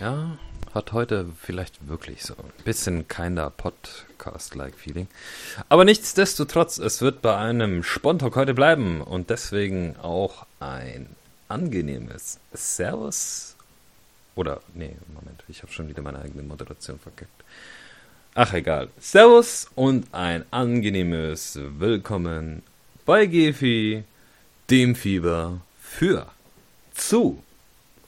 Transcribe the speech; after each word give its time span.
Ja, 0.00 0.38
hat 0.72 0.92
heute 0.92 1.26
vielleicht 1.42 1.86
wirklich 1.86 2.22
so 2.22 2.32
ein 2.32 2.64
bisschen 2.64 3.06
keiner 3.06 3.50
Podcast-like 3.50 4.74
Feeling. 4.74 5.08
Aber 5.68 5.84
nichtsdestotrotz, 5.84 6.78
es 6.78 7.02
wird 7.02 7.20
bei 7.20 7.36
einem 7.36 7.82
Spontalk 7.82 8.34
heute 8.34 8.54
bleiben 8.54 9.02
und 9.02 9.28
deswegen 9.28 9.96
auch 10.00 10.46
ein 10.58 11.14
angenehmes 11.48 12.38
Servus. 12.54 13.56
Oder, 14.36 14.62
nee, 14.72 14.96
Moment, 15.12 15.44
ich 15.48 15.62
habe 15.62 15.70
schon 15.70 15.88
wieder 15.88 16.00
meine 16.00 16.20
eigene 16.20 16.44
Moderation 16.44 16.98
verkackt. 16.98 17.44
Ach 18.34 18.54
egal. 18.54 18.88
Servus 18.98 19.68
und 19.74 20.06
ein 20.14 20.46
angenehmes 20.50 21.58
Willkommen 21.78 22.62
bei 23.04 23.26
Gefi, 23.26 24.04
dem 24.70 24.94
Fieber 24.94 25.60
für 25.78 26.26
zu 26.94 27.42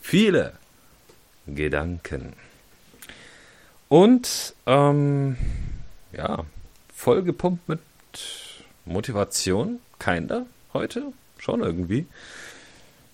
viele 0.00 0.55
Gedanken. 1.46 2.32
Und 3.88 4.55
ähm, 4.66 5.37
ja, 6.12 6.45
vollgepumpt 6.95 7.69
mit 7.69 7.80
Motivation, 8.84 9.80
keiner 9.98 10.47
heute, 10.73 11.12
schon 11.38 11.60
irgendwie. 11.60 12.06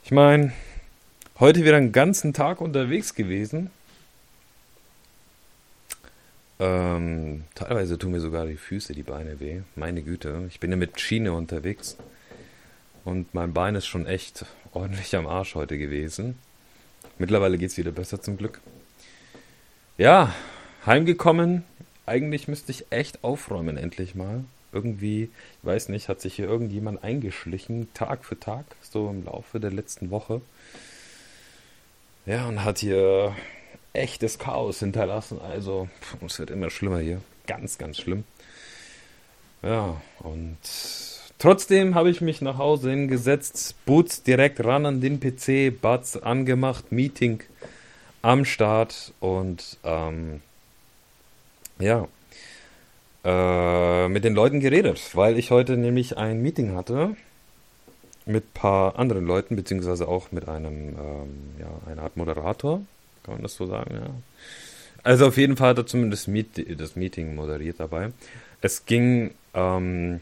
Ich 0.05 0.10
meine, 0.10 0.52
heute 1.41 1.64
wieder 1.64 1.77
einen 1.77 1.92
ganzen 1.92 2.33
Tag 2.33 2.60
unterwegs 2.60 3.14
gewesen. 3.14 3.70
Ähm, 6.60 7.44
teilweise 7.55 7.98
tun 7.98 8.12
mir 8.12 8.20
sogar 8.20 8.47
die 8.47 8.56
Füße, 8.56 8.92
die 8.92 9.03
Beine 9.03 9.38
weh. 9.41 9.62
Meine 9.77 10.03
Güte, 10.03 10.44
ich 10.48 10.60
bin 10.60 10.70
ja 10.70 10.77
mit 10.77 11.00
Schiene 11.00 11.33
unterwegs. 11.33 11.97
Und 13.05 13.33
mein 13.33 13.53
Bein 13.53 13.75
ist 13.75 13.86
schon 13.86 14.06
echt 14.06 14.44
ordentlich 14.72 15.14
am 15.16 15.27
Arsch 15.27 15.55
heute 15.55 15.78
gewesen. 15.78 16.38
Mittlerweile 17.19 17.58
geht 17.58 17.70
es 17.70 17.77
wieder 17.77 17.91
besser 17.91 18.20
zum 18.20 18.36
Glück. 18.36 18.61
Ja, 19.97 20.33
heimgekommen. 20.86 21.64
Eigentlich 22.06 22.48
müsste 22.48 22.72
ich 22.72 22.86
echt 22.91 23.25
aufräumen, 23.25 23.77
endlich 23.77 24.14
mal. 24.14 24.44
Irgendwie, 24.72 25.25
ich 25.25 25.66
weiß 25.66 25.88
nicht, 25.88 26.08
hat 26.08 26.20
sich 26.20 26.34
hier 26.34 26.47
irgendjemand 26.47 27.02
eingeschlichen, 27.02 27.92
Tag 27.94 28.25
für 28.25 28.38
Tag, 28.38 28.64
so 28.83 29.10
im 29.10 29.25
Laufe 29.25 29.60
der 29.60 29.72
letzten 29.72 30.10
Woche. 30.10 30.41
Ja, 32.27 32.47
und 32.47 32.62
hat 32.62 32.78
hier 32.78 33.34
echtes 33.94 34.38
Chaos 34.38 34.78
hinterlassen. 34.78 35.41
Also, 35.41 35.88
es 36.25 36.38
wird 36.38 36.50
immer 36.50 36.70
schlimmer 36.70 37.00
hier. 37.00 37.20
Ganz, 37.47 37.78
ganz 37.78 37.98
schlimm. 37.98 38.25
Ja, 39.62 40.00
und 40.20 40.58
trotzdem 41.39 41.94
habe 41.94 42.11
ich 42.11 42.20
mich 42.20 42.41
nach 42.41 42.58
Hause 42.58 42.91
hingesetzt, 42.91 43.75
Boots 43.86 44.22
direkt 44.22 44.64
ran 44.64 44.86
an 44.86 45.00
den 45.00 45.20
PC, 45.20 45.72
Buds 45.81 46.17
angemacht, 46.22 46.92
Meeting 46.92 47.42
am 48.22 48.44
Start 48.44 49.12
und 49.20 49.78
ähm, 49.84 50.41
ja, 51.78 52.09
äh, 53.25 54.09
mit 54.09 54.25
den 54.25 54.34
Leuten 54.34 54.61
geredet, 54.61 55.14
weil 55.14 55.39
ich 55.39 55.50
heute 55.50 55.77
nämlich 55.77 56.16
ein 56.16 56.42
Meeting 56.42 56.75
hatte 56.75 57.16
mit 58.27 58.44
ein 58.44 58.55
paar 58.55 58.98
anderen 58.98 59.27
Leuten, 59.27 59.56
beziehungsweise 59.56 60.06
auch 60.06 60.33
mit 60.33 60.48
einem, 60.48 60.91
ähm, 60.91 61.55
ja, 61.59 61.91
einer 61.91 62.03
Art 62.03 62.16
Moderator, 62.16 62.83
kann 63.22 63.34
man 63.34 63.42
das 63.42 63.55
so 63.55 63.66
sagen, 63.66 63.94
ja. 63.94 64.11
Also 65.03 65.28
auf 65.28 65.36
jeden 65.36 65.56
Fall 65.56 65.70
hat 65.70 65.78
er 65.78 65.86
zumindest 65.86 66.28
Meet 66.28 66.78
das 66.81 66.97
Meeting 66.97 67.34
moderiert 67.34 67.81
dabei. 67.81 68.12
Es 68.61 68.84
ging, 68.84 69.31
ähm, 69.55 70.20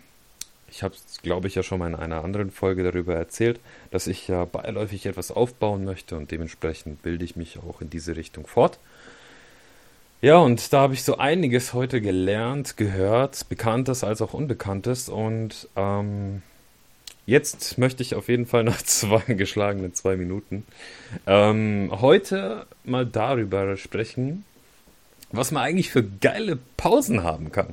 ich 0.77 0.83
habe 0.83 0.95
es, 0.95 1.23
glaube 1.23 1.49
ich, 1.49 1.55
ja 1.55 1.63
schon 1.63 1.79
mal 1.79 1.87
in 1.87 1.95
einer 1.95 2.23
anderen 2.23 2.51
Folge 2.51 2.83
darüber 2.83 3.15
erzählt, 3.15 3.61
dass 3.91 4.07
ich 4.07 4.29
ja 4.29 4.45
beiläufig 4.45 5.07
etwas 5.07 5.31
aufbauen 5.31 5.85
möchte 5.85 6.19
und 6.19 6.31
dementsprechend 6.31 7.01
bilde 7.01 7.25
ich 7.25 7.35
mich 7.35 7.59
auch 7.59 7.81
in 7.81 7.89
diese 7.89 8.15
Richtung 8.15 8.47
fort. 8.47 8.79
Ja, 10.21 10.37
und 10.37 10.75
da 10.75 10.81
habe 10.81 10.93
ich 10.93 11.03
so 11.03 11.17
einiges 11.17 11.73
heute 11.73 12.03
gelernt, 12.03 12.77
gehört, 12.77 13.49
Bekanntes 13.49 14.05
als 14.05 14.21
auch 14.21 14.35
Unbekanntes. 14.35 15.09
Und 15.09 15.67
ähm, 15.77 16.43
jetzt 17.25 17.79
möchte 17.79 18.03
ich 18.03 18.15
auf 18.15 18.29
jeden 18.29 18.45
Fall 18.45 18.65
nach 18.65 18.83
zwei 18.83 19.33
geschlagenen 19.33 19.95
zwei 19.95 20.17
Minuten 20.17 20.67
ähm, 21.27 21.91
heute 21.91 22.67
mal 22.85 23.07
darüber 23.07 23.79
sprechen, 23.79 24.45
was 25.33 25.53
man 25.53 25.63
eigentlich 25.63 25.91
für 25.91 26.05
geile 26.05 26.59
Pausen 26.77 27.23
haben 27.23 27.51
kann. 27.51 27.73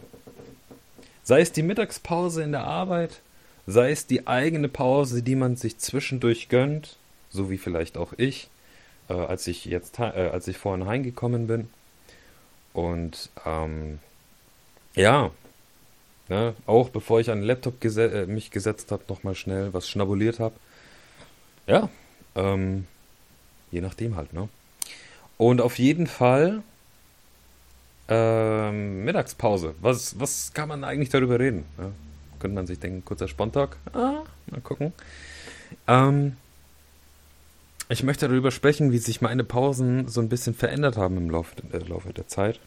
Sei 1.24 1.42
es 1.42 1.52
die 1.52 1.64
Mittagspause 1.64 2.44
in 2.44 2.52
der 2.52 2.66
Arbeit, 2.66 3.22
sei 3.66 3.92
es 3.92 4.08
die 4.08 4.28
eigene 4.28 4.68
Pause, 4.68 5.24
die 5.24 5.36
man 5.36 5.56
sich 5.56 5.78
zwischendurch 5.78 6.50
gönnt, 6.50 6.98
so 7.30 7.50
wie 7.50 7.58
vielleicht 7.58 7.98
auch 7.98 8.14
ich, 8.18 8.50
äh, 9.10 9.14
als 9.14 9.48
ich 9.48 9.66
jetzt, 9.66 10.00
äh, 10.00 10.30
als 10.32 10.48
ich 10.48 10.58
vorhin 10.58 10.86
heimgekommen 10.86 11.48
bin. 11.48 11.70
Und 12.74 13.30
ähm, 13.46 14.00
ja, 14.96 15.32
ne, 16.28 16.56
auch 16.66 16.90
bevor 16.90 17.20
ich 17.20 17.30
an 17.32 17.40
den 17.40 17.48
Laptop 17.48 17.80
gese 17.80 18.12
äh, 18.12 18.26
mich 18.26 18.52
gesetzt 18.52 18.92
habe, 18.92 19.04
nochmal 19.08 19.36
schnell 19.36 19.74
was 19.74 19.88
schnabuliert 19.90 20.40
habe. 20.40 20.56
Ja, 21.68 21.90
ähm, 22.36 22.86
je 23.72 23.80
nachdem 23.82 24.18
halt, 24.18 24.34
ne? 24.34 24.50
Und 25.38 25.62
auf 25.62 25.80
jeden 25.80 26.08
Fall 26.08 26.64
ähm, 28.14 29.04
Mittagspause. 29.06 29.74
Was, 29.82 30.20
was 30.20 30.54
kann 30.54 30.70
man 30.70 30.84
eigentlich 30.84 31.10
darüber 31.10 31.40
reden? 31.40 31.66
Ja, 31.78 31.92
könnte 32.40 32.56
man 32.56 32.68
sich 32.68 32.80
denken, 32.80 33.04
kurzer 33.04 33.28
Spontalk. 33.28 33.78
Ah, 33.94 34.24
mal 34.52 34.62
gucken. 34.62 34.94
Ähm, 35.88 36.38
ich 37.90 38.04
möchte 38.04 38.28
darüber 38.28 38.52
sprechen, 38.52 38.92
wie 38.92 38.98
sich 38.98 39.22
meine 39.22 39.44
Pausen 39.44 40.08
so 40.08 40.22
ein 40.22 40.30
bisschen 40.30 40.54
verändert 40.54 40.98
haben 40.98 41.18
im 41.18 41.30
Laufe, 41.30 41.56
äh, 41.72 41.78
Laufe 41.80 42.14
der 42.14 42.28
Zeit. 42.28 42.60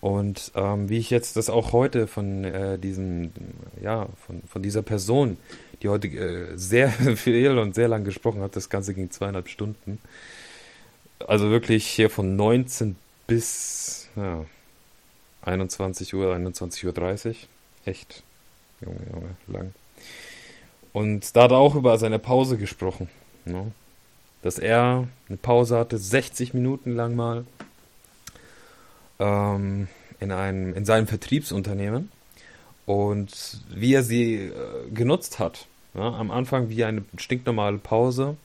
Und 0.00 0.50
ähm, 0.56 0.88
wie 0.88 0.98
ich 0.98 1.10
jetzt 1.10 1.36
das 1.36 1.48
auch 1.48 1.72
heute 1.72 2.08
von 2.08 2.44
äh, 2.44 2.78
diesem, 2.78 3.30
ja, 3.80 4.08
von, 4.26 4.42
von 4.48 4.62
dieser 4.62 4.82
Person, 4.82 5.36
die 5.80 5.88
heute 5.88 6.08
äh, 6.08 6.56
sehr 6.56 6.90
viel 7.16 7.56
und 7.56 7.76
sehr 7.76 7.86
lang 7.86 8.02
gesprochen 8.02 8.40
hat, 8.42 8.56
das 8.56 8.68
Ganze 8.68 8.94
ging 8.94 9.10
zweieinhalb 9.10 9.48
Stunden. 9.48 9.98
Also 11.20 11.50
wirklich 11.50 11.86
hier 11.86 12.10
von 12.10 12.34
19 12.34 12.96
bis 13.32 14.08
ja, 14.14 14.44
21 15.42 16.14
Uhr, 16.14 16.34
21.30 16.34 17.28
Uhr. 17.28 17.34
Echt, 17.86 18.22
Junge, 18.82 19.00
Junge, 19.10 19.36
lang. 19.46 19.74
Und 20.92 21.34
da 21.34 21.44
hat 21.44 21.52
er 21.52 21.56
auch 21.56 21.74
über 21.74 21.96
seine 21.96 22.18
Pause 22.18 22.58
gesprochen. 22.58 23.08
Ne? 23.46 23.72
Dass 24.42 24.58
er 24.58 25.08
eine 25.28 25.38
Pause 25.38 25.78
hatte, 25.78 25.96
60 25.96 26.52
Minuten 26.52 26.94
lang 26.94 27.16
mal, 27.16 27.46
ähm, 29.18 29.88
in, 30.20 30.30
einem, 30.30 30.74
in 30.74 30.84
seinem 30.84 31.06
Vertriebsunternehmen. 31.06 32.10
Und 32.84 33.62
wie 33.70 33.94
er 33.94 34.02
sie 34.02 34.34
äh, 34.34 34.52
genutzt 34.92 35.38
hat. 35.38 35.66
Ja? 35.94 36.12
Am 36.12 36.30
Anfang 36.30 36.68
wie 36.68 36.84
eine 36.84 37.02
stinknormale 37.16 37.78
Pause. 37.78 38.36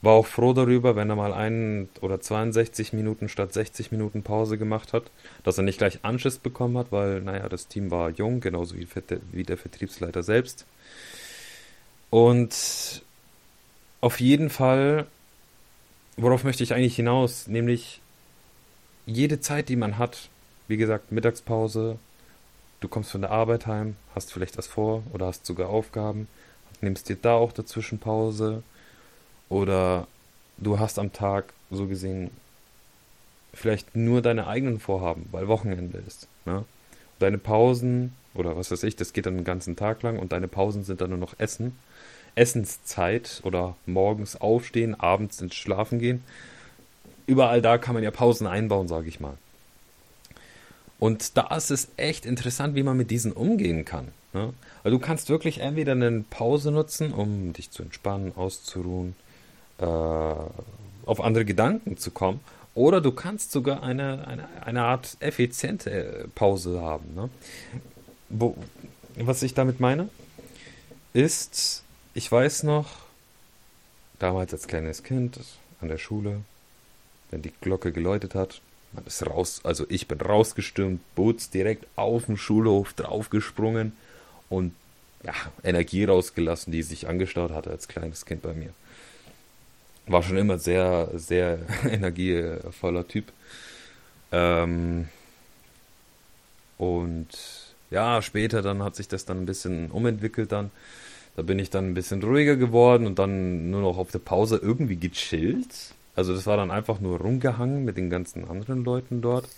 War 0.00 0.12
auch 0.12 0.26
froh 0.26 0.52
darüber, 0.52 0.94
wenn 0.94 1.10
er 1.10 1.16
mal 1.16 1.32
einen 1.32 1.88
oder 2.00 2.20
62 2.20 2.92
Minuten 2.92 3.28
statt 3.28 3.52
60 3.52 3.90
Minuten 3.90 4.22
Pause 4.22 4.56
gemacht 4.56 4.92
hat, 4.92 5.10
dass 5.42 5.58
er 5.58 5.64
nicht 5.64 5.78
gleich 5.78 6.04
Anschiss 6.04 6.38
bekommen 6.38 6.78
hat, 6.78 6.92
weil, 6.92 7.20
naja, 7.20 7.48
das 7.48 7.66
Team 7.66 7.90
war 7.90 8.10
jung, 8.10 8.40
genauso 8.40 8.76
wie, 8.76 8.86
wie 9.32 9.42
der 9.42 9.56
Vertriebsleiter 9.56 10.22
selbst. 10.22 10.66
Und 12.10 13.02
auf 14.00 14.20
jeden 14.20 14.50
Fall, 14.50 15.06
worauf 16.16 16.44
möchte 16.44 16.62
ich 16.62 16.74
eigentlich 16.74 16.96
hinaus? 16.96 17.48
Nämlich 17.48 18.00
jede 19.06 19.40
Zeit, 19.40 19.68
die 19.68 19.76
man 19.76 19.98
hat, 19.98 20.28
wie 20.68 20.76
gesagt, 20.76 21.10
Mittagspause, 21.10 21.98
du 22.80 22.88
kommst 22.88 23.10
von 23.10 23.22
der 23.22 23.30
Arbeit 23.30 23.66
heim, 23.66 23.96
hast 24.14 24.32
vielleicht 24.32 24.56
was 24.58 24.68
vor 24.68 25.02
oder 25.12 25.26
hast 25.26 25.44
sogar 25.44 25.70
Aufgaben, 25.70 26.28
nimmst 26.80 27.08
dir 27.08 27.16
da 27.16 27.34
auch 27.34 27.52
dazwischen 27.52 27.98
Pause 27.98 28.62
oder 29.48 30.06
du 30.56 30.78
hast 30.78 30.98
am 30.98 31.12
Tag 31.12 31.52
so 31.70 31.86
gesehen 31.86 32.30
vielleicht 33.54 33.96
nur 33.96 34.22
deine 34.22 34.46
eigenen 34.46 34.78
Vorhaben, 34.78 35.26
weil 35.32 35.48
Wochenende 35.48 36.02
ist. 36.06 36.28
Ne? 36.44 36.64
Deine 37.18 37.38
Pausen 37.38 38.12
oder 38.34 38.56
was 38.56 38.70
weiß 38.70 38.82
ich, 38.84 38.96
das 38.96 39.12
geht 39.12 39.26
dann 39.26 39.36
den 39.36 39.44
ganzen 39.44 39.76
Tag 39.76 40.02
lang 40.02 40.18
und 40.18 40.32
deine 40.32 40.48
Pausen 40.48 40.84
sind 40.84 41.00
dann 41.00 41.10
nur 41.10 41.18
noch 41.18 41.34
Essen 41.38 41.76
Essenszeit 42.38 43.40
oder 43.42 43.74
morgens 43.84 44.40
aufstehen, 44.40 44.98
abends 44.98 45.40
ins 45.40 45.56
Schlafen 45.56 45.98
gehen. 45.98 46.22
Überall 47.26 47.60
da 47.60 47.78
kann 47.78 47.94
man 47.94 48.04
ja 48.04 48.10
Pausen 48.10 48.46
einbauen, 48.46 48.88
sage 48.88 49.08
ich 49.08 49.20
mal. 49.20 49.36
Und 50.98 51.36
da 51.36 51.54
ist 51.56 51.70
es 51.70 51.88
echt 51.96 52.26
interessant, 52.26 52.74
wie 52.74 52.82
man 52.82 52.96
mit 52.96 53.10
diesen 53.10 53.32
umgehen 53.32 53.84
kann. 53.84 54.08
Ne? 54.32 54.52
Weil 54.82 54.92
du 54.92 54.98
kannst 54.98 55.28
wirklich 55.28 55.58
entweder 55.58 55.92
eine 55.92 56.24
Pause 56.30 56.70
nutzen, 56.70 57.12
um 57.12 57.52
dich 57.52 57.70
zu 57.70 57.82
entspannen, 57.82 58.32
auszuruhen, 58.34 59.14
äh, 59.78 59.84
auf 59.84 61.20
andere 61.20 61.44
Gedanken 61.44 61.96
zu 61.96 62.10
kommen. 62.10 62.40
Oder 62.74 63.00
du 63.00 63.10
kannst 63.10 63.50
sogar 63.50 63.82
eine, 63.82 64.26
eine, 64.28 64.48
eine 64.64 64.84
Art 64.84 65.16
effiziente 65.20 65.90
äh, 65.90 66.28
Pause 66.28 66.80
haben. 66.80 67.14
Ne? 67.14 67.28
Wo, 68.28 68.56
was 69.16 69.42
ich 69.42 69.54
damit 69.54 69.80
meine, 69.80 70.08
ist, 71.12 71.82
ich 72.14 72.30
weiß 72.30 72.62
noch, 72.62 72.88
damals 74.18 74.52
als 74.52 74.68
kleines 74.68 75.02
Kind 75.02 75.40
an 75.80 75.88
der 75.88 75.98
Schule, 75.98 76.42
wenn 77.30 77.42
die 77.42 77.52
Glocke 77.60 77.92
geläutet 77.92 78.34
hat. 78.34 78.60
Man 78.92 79.04
ist 79.04 79.26
raus, 79.26 79.60
also 79.64 79.84
ich 79.88 80.08
bin 80.08 80.20
rausgestürmt, 80.20 81.00
Boots 81.14 81.50
direkt 81.50 81.86
auf 81.96 82.26
dem 82.26 82.36
Schulhof 82.36 82.94
draufgesprungen 82.94 83.92
und 84.48 84.74
ja, 85.24 85.34
Energie 85.62 86.04
rausgelassen, 86.04 86.72
die 86.72 86.82
sich 86.82 87.08
angestaut 87.08 87.50
hatte 87.50 87.70
als 87.70 87.88
kleines 87.88 88.24
Kind 88.24 88.42
bei 88.42 88.54
mir. 88.54 88.72
War 90.08 90.22
schon 90.22 90.36
immer 90.36 90.58
sehr, 90.58 91.10
sehr 91.14 91.58
energievoller 91.90 93.06
Typ. 93.06 93.32
Ähm, 94.32 95.08
und 96.78 97.28
ja, 97.90 98.22
später 98.22 98.62
dann 98.62 98.82
hat 98.82 98.96
sich 98.96 99.08
das 99.08 99.24
dann 99.24 99.38
ein 99.42 99.46
bisschen 99.46 99.90
umentwickelt 99.90 100.52
dann. 100.52 100.70
Da 101.36 101.42
bin 101.42 101.58
ich 101.58 101.70
dann 101.70 101.90
ein 101.90 101.94
bisschen 101.94 102.22
ruhiger 102.22 102.56
geworden 102.56 103.06
und 103.06 103.18
dann 103.18 103.70
nur 103.70 103.82
noch 103.82 103.98
auf 103.98 104.10
der 104.10 104.18
Pause 104.18 104.58
irgendwie 104.60 104.96
gechillt. 104.96 105.94
Also 106.16 106.34
das 106.34 106.46
war 106.46 106.56
dann 106.56 106.70
einfach 106.70 107.00
nur 107.00 107.20
rumgehangen 107.20 107.84
mit 107.84 107.96
den 107.96 108.10
ganzen 108.10 108.48
anderen 108.48 108.84
Leuten 108.84 109.22
dort. 109.22 109.48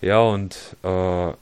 Ja, 0.00 0.20
und 0.20 0.56
äh, 0.82 1.32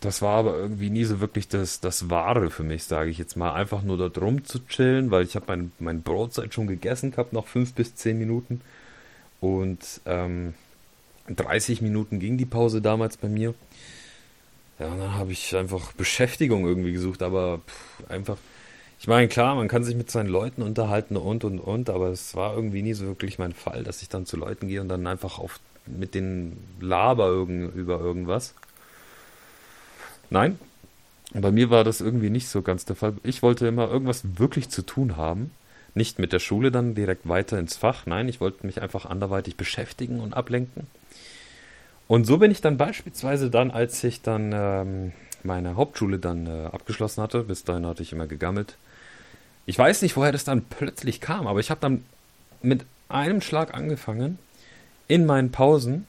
das 0.00 0.20
war 0.20 0.38
aber 0.38 0.56
irgendwie 0.56 0.90
nie 0.90 1.04
so 1.04 1.20
wirklich 1.20 1.48
das, 1.48 1.80
das 1.80 2.10
Wahre 2.10 2.50
für 2.50 2.62
mich, 2.62 2.84
sage 2.84 3.10
ich 3.10 3.18
jetzt 3.18 3.36
mal. 3.36 3.52
Einfach 3.54 3.82
nur 3.82 3.96
dort 3.96 4.18
rum 4.18 4.44
zu 4.44 4.66
chillen, 4.66 5.10
weil 5.10 5.24
ich 5.24 5.36
habe 5.36 5.46
mein, 5.48 5.72
mein 5.78 6.02
Brotzeit 6.02 6.52
schon 6.52 6.66
gegessen 6.66 7.12
gehabt, 7.12 7.32
noch 7.32 7.46
fünf 7.46 7.72
bis 7.74 7.94
zehn 7.94 8.18
Minuten. 8.18 8.60
Und 9.40 10.00
ähm, 10.04 10.54
30 11.28 11.82
Minuten 11.82 12.20
ging 12.20 12.36
die 12.36 12.46
Pause 12.46 12.82
damals 12.82 13.16
bei 13.16 13.28
mir. 13.28 13.54
Ja, 14.78 14.88
und 14.88 14.98
dann 14.98 15.14
habe 15.14 15.32
ich 15.32 15.56
einfach 15.56 15.92
Beschäftigung 15.92 16.66
irgendwie 16.66 16.92
gesucht, 16.92 17.22
aber 17.22 17.60
pff, 17.66 18.10
einfach. 18.10 18.36
Ich 18.98 19.08
meine, 19.08 19.28
klar, 19.28 19.54
man 19.54 19.68
kann 19.68 19.84
sich 19.84 19.94
mit 19.94 20.10
seinen 20.10 20.28
Leuten 20.28 20.62
unterhalten 20.62 21.16
und 21.16 21.44
und 21.44 21.58
und, 21.58 21.90
aber 21.90 22.08
es 22.08 22.34
war 22.34 22.54
irgendwie 22.54 22.82
nie 22.82 22.94
so 22.94 23.06
wirklich 23.06 23.38
mein 23.38 23.52
Fall, 23.52 23.84
dass 23.84 24.02
ich 24.02 24.08
dann 24.08 24.26
zu 24.26 24.36
Leuten 24.36 24.68
gehe 24.68 24.80
und 24.80 24.88
dann 24.88 25.06
einfach 25.06 25.38
auf 25.38 25.60
mit 25.86 26.14
den 26.14 26.56
Laber 26.80 27.26
irgend, 27.28 27.74
über 27.74 28.00
irgendwas. 28.00 28.54
Nein, 30.30 30.58
bei 31.32 31.50
mir 31.50 31.70
war 31.70 31.84
das 31.84 32.00
irgendwie 32.00 32.30
nicht 32.30 32.48
so 32.48 32.62
ganz 32.62 32.84
der 32.84 32.96
Fall. 32.96 33.14
Ich 33.22 33.42
wollte 33.42 33.66
immer 33.66 33.90
irgendwas 33.90 34.38
wirklich 34.38 34.68
zu 34.68 34.82
tun 34.82 35.16
haben. 35.16 35.50
Nicht 35.94 36.18
mit 36.18 36.32
der 36.32 36.40
Schule 36.40 36.70
dann 36.70 36.94
direkt 36.94 37.28
weiter 37.28 37.58
ins 37.58 37.76
Fach. 37.76 38.06
Nein, 38.06 38.28
ich 38.28 38.40
wollte 38.40 38.66
mich 38.66 38.82
einfach 38.82 39.06
anderweitig 39.06 39.56
beschäftigen 39.56 40.20
und 40.20 40.34
ablenken. 40.34 40.86
Und 42.08 42.26
so 42.26 42.38
bin 42.38 42.50
ich 42.50 42.60
dann 42.60 42.76
beispielsweise 42.76 43.50
dann, 43.50 43.70
als 43.70 44.04
ich 44.04 44.22
dann 44.22 44.52
ähm, 44.54 45.12
meine 45.42 45.76
Hauptschule 45.76 46.18
dann 46.18 46.46
äh, 46.46 46.66
abgeschlossen 46.66 47.22
hatte, 47.22 47.44
bis 47.44 47.64
dahin 47.64 47.86
hatte 47.86 48.02
ich 48.02 48.12
immer 48.12 48.26
gegammelt. 48.26 48.76
Ich 49.64 49.78
weiß 49.78 50.02
nicht, 50.02 50.16
woher 50.16 50.32
das 50.32 50.44
dann 50.44 50.62
plötzlich 50.62 51.20
kam, 51.20 51.46
aber 51.46 51.60
ich 51.60 51.70
habe 51.70 51.80
dann 51.80 52.04
mit 52.62 52.84
einem 53.08 53.40
Schlag 53.40 53.74
angefangen, 53.74 54.38
in 55.08 55.26
meinen 55.26 55.50
Pausen. 55.50 56.06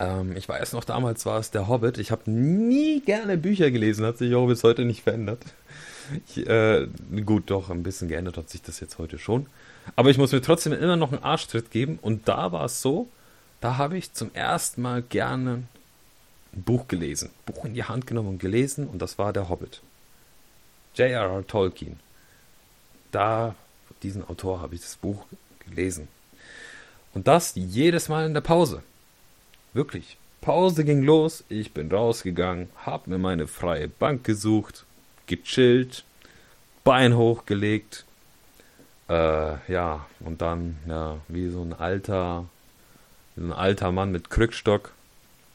Ähm, 0.00 0.36
ich 0.36 0.48
weiß 0.48 0.72
noch, 0.72 0.84
damals 0.84 1.26
war 1.26 1.38
es 1.38 1.50
der 1.50 1.68
Hobbit. 1.68 1.98
Ich 1.98 2.10
habe 2.10 2.30
nie 2.30 3.00
gerne 3.00 3.36
Bücher 3.36 3.70
gelesen, 3.70 4.04
hat 4.04 4.18
sich 4.18 4.34
auch 4.34 4.46
bis 4.46 4.64
heute 4.64 4.84
nicht 4.84 5.02
verändert. 5.02 5.42
Ich, 6.26 6.46
äh, 6.46 6.86
gut, 7.24 7.50
doch, 7.50 7.70
ein 7.70 7.82
bisschen 7.82 8.08
geändert 8.08 8.36
hat 8.36 8.48
sich 8.48 8.62
das 8.62 8.80
jetzt 8.80 8.98
heute 8.98 9.18
schon. 9.18 9.46
Aber 9.96 10.10
ich 10.10 10.18
muss 10.18 10.32
mir 10.32 10.40
trotzdem 10.40 10.72
immer 10.72 10.96
noch 10.96 11.12
einen 11.12 11.22
Arschtritt 11.22 11.70
geben. 11.70 11.98
Und 12.00 12.28
da 12.28 12.52
war 12.52 12.64
es 12.64 12.80
so, 12.80 13.08
da 13.60 13.76
habe 13.76 13.98
ich 13.98 14.12
zum 14.12 14.34
ersten 14.34 14.82
Mal 14.82 15.02
gerne 15.02 15.64
ein 16.54 16.62
Buch 16.62 16.88
gelesen. 16.88 17.30
Buch 17.46 17.64
in 17.64 17.74
die 17.74 17.84
Hand 17.84 18.06
genommen 18.06 18.28
und 18.28 18.38
gelesen 18.38 18.86
und 18.88 19.00
das 19.00 19.18
war 19.18 19.32
Der 19.32 19.48
Hobbit. 19.48 19.82
J.R.R. 20.94 21.46
Tolkien. 21.46 22.00
Da, 23.12 23.54
diesen 24.02 24.26
Autor 24.28 24.60
habe 24.60 24.74
ich 24.74 24.80
das 24.80 24.96
Buch 24.96 25.26
gelesen. 25.68 26.08
Und 27.14 27.26
das 27.26 27.52
jedes 27.54 28.08
Mal 28.08 28.26
in 28.26 28.34
der 28.34 28.40
Pause. 28.40 28.82
Wirklich. 29.72 30.16
Pause 30.40 30.84
ging 30.84 31.02
los, 31.02 31.44
ich 31.48 31.72
bin 31.72 31.90
rausgegangen, 31.90 32.68
hab 32.84 33.06
mir 33.06 33.18
meine 33.18 33.46
freie 33.46 33.88
Bank 33.88 34.24
gesucht, 34.24 34.84
gechillt, 35.26 36.04
Bein 36.84 37.16
hochgelegt, 37.16 38.04
äh, 39.08 39.70
ja, 39.70 40.06
und 40.20 40.40
dann, 40.40 40.78
ja, 40.86 41.18
wie 41.28 41.48
so 41.50 41.60
ein 41.60 41.74
alter 41.74 42.46
ein 43.38 43.52
alter 43.52 43.92
Mann 43.92 44.10
mit 44.12 44.30
Krückstock, 44.30 44.92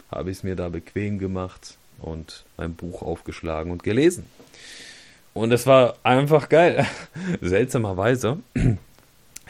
habe 0.10 0.32
ich 0.32 0.38
es 0.38 0.44
mir 0.44 0.56
da 0.56 0.70
bequem 0.70 1.20
gemacht 1.20 1.78
und 2.00 2.44
ein 2.58 2.76
Buch 2.76 3.02
aufgeschlagen 3.02 3.72
und 3.72 3.84
gelesen. 3.84 4.26
Und 5.34 5.52
es 5.52 5.66
war 5.66 5.96
einfach 6.04 6.50
geil. 6.50 6.86
Seltsamerweise. 7.42 8.38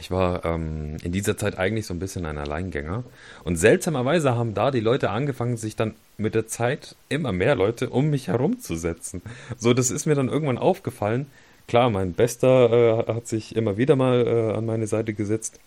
Ich 0.04 0.12
war 0.12 0.44
ähm, 0.44 0.98
in 1.02 1.14
dieser 1.14 1.38
Zeit 1.38 1.58
eigentlich 1.58 1.86
so 1.86 1.94
ein 1.94 2.00
bisschen 2.00 2.26
ein 2.26 2.38
Alleingänger. 2.38 3.06
Und 3.46 3.56
seltsamerweise 3.56 4.36
haben 4.36 4.54
da 4.54 4.70
die 4.70 4.82
Leute 4.82 5.10
angefangen, 5.12 5.56
sich 5.56 5.78
dann 5.78 5.94
mit 6.18 6.36
der 6.36 6.46
Zeit 6.46 6.98
immer 7.08 7.32
mehr 7.32 7.56
Leute 7.56 7.90
um 7.90 8.10
mich 8.10 8.28
herumzusetzen. 8.28 9.22
So, 9.58 9.74
das 9.74 9.92
ist 9.92 10.06
mir 10.06 10.16
dann 10.16 10.28
irgendwann 10.28 10.58
aufgefallen. 10.58 11.28
Klar, 11.70 11.90
mein 11.90 12.12
Bester 12.12 13.08
äh, 13.08 13.14
hat 13.14 13.28
sich 13.28 13.56
immer 13.56 13.78
wieder 13.78 13.96
mal 13.96 14.28
äh, 14.28 14.58
an 14.58 14.66
meine 14.66 14.88
Seite 14.88 15.14
gesetzt 15.14 15.62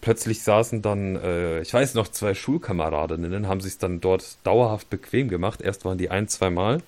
plötzlich 0.00 0.42
saßen 0.42 0.80
dann, 0.80 1.16
äh, 1.16 1.60
ich 1.60 1.74
weiß 1.74 1.92
noch, 1.94 2.08
zwei 2.08 2.32
Schulkameradinnen, 2.32 3.48
haben 3.48 3.60
sich 3.60 3.76
dann 3.76 4.00
dort 4.00 4.38
dauerhaft 4.44 4.88
bequem 4.88 5.28
gemacht. 5.28 5.60
Erst 5.60 5.84
waren 5.84 5.98
die 5.98 6.08
ein, 6.08 6.26
zwei 6.28 6.48
Mal 6.48 6.80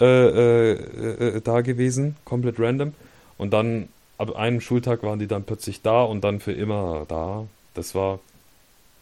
äh, 0.00 0.04
äh, 0.04 0.72
äh, 0.72 1.40
da 1.40 1.60
gewesen, 1.60 2.16
komplett 2.24 2.58
random. 2.58 2.92
Und 3.38 3.52
dann, 3.52 3.88
ab 4.18 4.36
einem 4.36 4.60
Schultag 4.60 5.02
waren 5.02 5.18
die 5.18 5.26
dann 5.26 5.44
plötzlich 5.44 5.82
da 5.82 6.02
und 6.04 6.22
dann 6.22 6.40
für 6.40 6.52
immer 6.52 7.04
da. 7.08 7.46
Das 7.74 7.94
war 7.94 8.20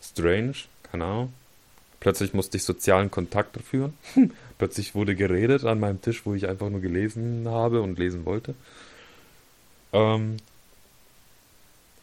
strange, 0.02 0.54
keine 0.90 1.04
Ahnung. 1.04 1.32
Plötzlich 2.00 2.32
musste 2.32 2.56
ich 2.56 2.64
sozialen 2.64 3.10
Kontakt 3.10 3.58
führen. 3.62 3.94
plötzlich 4.58 4.94
wurde 4.94 5.14
geredet 5.14 5.64
an 5.64 5.80
meinem 5.80 6.00
Tisch, 6.00 6.24
wo 6.24 6.34
ich 6.34 6.48
einfach 6.48 6.70
nur 6.70 6.80
gelesen 6.80 7.46
habe 7.46 7.82
und 7.82 7.98
lesen 7.98 8.24
wollte. 8.24 8.54
Ähm, 9.92 10.38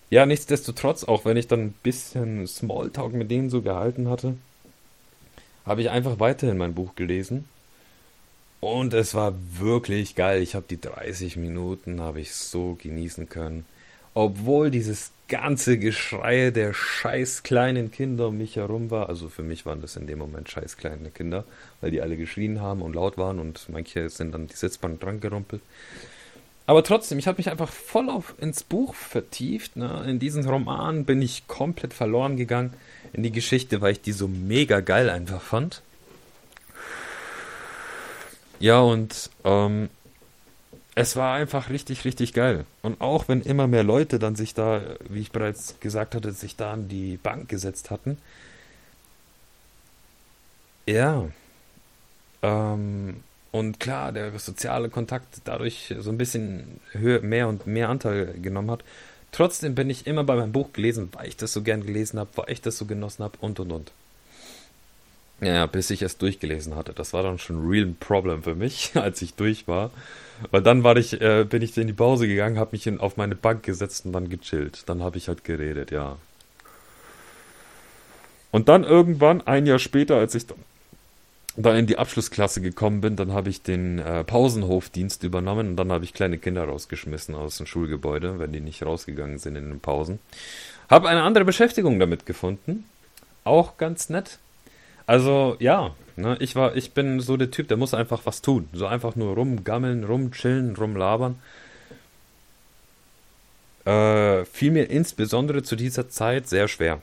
ja, 0.10 0.25
nichtsdestotrotz, 0.25 1.03
auch 1.03 1.25
wenn 1.25 1.36
ich 1.36 1.48
dann 1.48 1.62
ein 1.62 1.75
bisschen 1.83 2.48
Smalltalk 2.48 3.13
mit 3.13 3.32
denen 3.32 3.50
so 3.50 3.62
gehalten 3.62 4.08
hatte, 4.10 4.36
habe 5.65 5.82
ich 5.82 5.89
einfach 5.89 6.20
weiterhin 6.20 6.58
mein 6.58 6.75
Buch 6.75 6.96
gelesen. 6.96 7.46
Und 8.60 8.94
es 8.94 9.14
war 9.14 9.36
wirklich 9.60 10.16
geil. 10.16 10.42
Ich 10.42 10.56
habe 10.56 10.66
die 10.70 10.82
30 10.82 11.38
Minuten 11.38 12.02
habe 12.02 12.20
ich 12.20 12.34
so 12.34 12.78
genießen 12.82 13.30
können. 13.30 13.66
Obwohl 14.14 14.72
dieses 14.72 15.12
ganze 15.28 15.78
Geschrei 15.78 16.52
der 16.52 16.74
scheiß 16.74 17.44
kleinen 17.44 17.92
Kinder 17.92 18.30
um 18.30 18.38
mich 18.38 18.56
herum 18.56 18.90
war. 18.90 19.10
Also 19.10 19.30
für 19.30 19.44
mich 19.44 19.66
waren 19.66 19.82
das 19.82 19.96
in 19.96 20.08
dem 20.08 20.20
Moment 20.20 20.50
scheiß 20.50 20.78
kleine 20.78 21.12
Kinder, 21.12 21.44
weil 21.82 21.92
die 21.92 22.02
alle 22.02 22.18
geschrien 22.18 22.62
haben 22.62 22.82
und 22.82 22.96
laut 22.96 23.18
waren 23.18 23.40
und 23.40 23.68
manche 23.70 24.10
sind 24.10 24.32
dann 24.32 24.48
die 24.48 24.56
Sitzbank 24.56 25.00
dran 25.00 25.20
gerumpelt. 25.20 25.62
Aber 26.66 26.84
trotzdem, 26.84 27.18
ich 27.18 27.28
habe 27.28 27.38
mich 27.38 27.50
einfach 27.50 27.72
voll 27.72 28.10
auf, 28.10 28.36
ins 28.40 28.64
Buch 28.64 28.94
vertieft. 28.94 29.78
Ne? 29.78 30.04
In 30.08 30.20
diesen 30.20 30.48
Roman 30.48 31.06
bin 31.06 31.22
ich 31.22 31.48
komplett 31.48 31.94
verloren 31.94 32.36
gegangen 32.36 32.74
in 33.14 33.24
die 33.24 33.32
Geschichte, 33.32 33.80
weil 33.80 33.94
ich 33.94 34.02
die 34.02 34.12
so 34.12 34.28
mega 34.28 34.82
geil 34.82 35.10
einfach 35.10 35.42
fand. 35.42 35.82
Ja, 38.60 38.80
und 38.82 39.30
ähm, 39.44 39.90
es 40.96 41.16
war 41.16 41.36
einfach 41.36 41.70
richtig, 41.70 42.06
richtig 42.06 42.34
geil. 42.34 42.66
Und 42.82 43.02
auch 43.02 43.28
wenn 43.28 43.42
immer 43.42 43.68
mehr 43.68 43.84
Leute 43.84 44.20
dann 44.20 44.36
sich 44.36 44.54
da, 44.54 44.82
wie 45.10 45.22
ich 45.22 45.32
bereits 45.32 45.80
gesagt 45.80 46.16
hatte, 46.16 46.32
sich 46.32 46.56
da 46.56 46.74
an 46.74 46.88
die 46.90 47.18
Bank 47.18 47.50
gesetzt 47.50 47.92
hatten. 47.92 48.18
Ja. 50.88 51.30
Ähm, 52.42 53.24
und 53.52 53.80
klar, 53.80 54.12
der 54.12 54.38
soziale 54.40 54.90
Kontakt 54.90 55.42
dadurch 55.46 55.94
so 56.00 56.10
ein 56.12 56.18
bisschen 56.18 56.80
höher, 56.92 57.22
mehr 57.22 57.48
und 57.48 57.68
mehr 57.68 57.90
Anteil 57.90 58.34
genommen 58.42 58.72
hat. 58.72 58.84
Trotzdem 59.32 59.76
bin 59.76 59.90
ich 59.90 60.08
immer 60.08 60.24
bei 60.24 60.36
meinem 60.36 60.52
Buch 60.52 60.74
gelesen, 60.74 61.10
weil 61.14 61.28
ich 61.28 61.38
das 61.38 61.54
so 61.54 61.62
gern 61.64 61.86
gelesen 61.86 62.20
habe, 62.20 62.32
weil 62.36 62.52
ich 62.52 62.62
das 62.62 62.78
so 62.78 62.86
genossen 62.86 63.24
habe 63.24 63.38
und 63.42 63.60
und 63.60 63.72
und. 63.72 63.92
Ja, 65.39 65.67
bis 65.67 65.91
ich 65.91 66.01
es 66.01 66.17
durchgelesen 66.17 66.75
hatte. 66.75 66.94
Das 66.94 67.13
war 67.13 67.22
dann 67.22 67.38
schon 67.38 67.62
ein 67.62 67.70
real 67.70 67.94
Problem 68.00 68.41
für 68.44 68.56
mich, 68.56 68.91
als 68.96 69.22
ich 69.22 69.36
durch 69.36 69.67
war. 69.67 69.91
Weil 70.51 70.62
dann 70.62 70.84
war 70.84 70.98
ich, 70.98 71.22
äh, 71.22 71.46
bin 71.48 71.62
ich 71.62 71.77
in 71.77 71.88
die 71.88 71.94
Pause 71.94 72.27
gegangen, 72.27 72.60
habe 72.60 72.72
mich 72.74 72.88
in, 72.88 73.00
auf 73.00 73.17
meine 73.17 73.36
Bank 73.36 73.63
gesetzt 73.63 74.06
und 74.06 74.13
dann 74.13 74.29
gechillt. 74.29 74.84
Dann 74.88 75.03
habe 75.03 75.17
ich 75.17 75.27
halt 75.27 75.44
geredet, 75.44 75.91
ja. 75.91 76.17
Und 78.51 78.70
dann 78.70 78.84
irgendwann, 78.84 79.46
ein 79.46 79.65
Jahr 79.65 79.79
später, 79.79 80.15
als 80.15 80.34
ich 80.34 80.46
da 81.58 81.75
in 81.75 81.88
die 81.88 81.98
Abschlussklasse 81.98 82.62
gekommen 82.62 83.01
bin, 83.01 83.15
dann 83.15 83.34
habe 83.34 83.50
ich 83.50 83.63
den 83.63 84.00
äh, 84.00 84.24
Pausenhofdienst 84.24 85.24
übernommen 85.24 85.70
und 85.70 85.75
dann 85.75 85.91
habe 85.91 86.06
ich 86.06 86.13
kleine 86.13 86.38
Kinder 86.38 86.63
rausgeschmissen 86.63 87.36
aus 87.36 87.58
dem 87.58 87.65
Schulgebäude, 87.65 88.39
wenn 88.39 88.53
die 88.53 88.60
nicht 88.60 88.84
rausgegangen 88.84 89.39
sind 89.39 89.56
in 89.56 89.70
den 89.70 89.79
Pausen. 89.79 90.20
Habe 90.89 91.10
eine 91.10 91.24
andere 91.24 91.46
Beschäftigung 91.46 92.00
damit 92.00 92.25
gefunden. 92.25 92.86
Auch 93.44 93.77
ganz 93.77 94.10
nett. 94.10 94.39
Also 95.08 95.56
ja, 95.60 95.96
ne, 96.18 96.38
ich 96.40 96.56
war, 96.56 96.76
ich 96.76 96.92
bin 96.92 97.22
so 97.22 97.38
der 97.38 97.50
Typ, 97.50 97.70
der 97.70 97.78
muss 97.78 97.94
einfach 97.94 98.26
was 98.26 98.42
tun. 98.42 98.70
So 98.74 98.86
einfach 98.86 99.16
nur 99.16 99.36
rumgammeln, 99.36 100.04
rumchillen, 100.04 100.76
rumlabern. 100.76 101.40
Äh, 103.86 104.46
fiel 104.46 104.72
mir 104.72 104.90
insbesondere 104.90 105.64
zu 105.64 105.78
dieser 105.78 106.10
Zeit 106.10 106.50
sehr 106.50 106.68
schwer. 106.68 107.02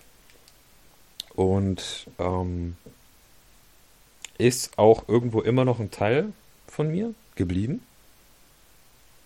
Und 1.35 2.07
ähm, 2.19 2.77
ist 4.37 4.79
auch 4.79 5.09
irgendwo 5.09 5.41
immer 5.41 5.65
noch 5.65 5.81
ein 5.81 5.91
Teil 5.91 6.33
von 6.69 6.89
mir 6.89 7.15
geblieben. 7.37 7.81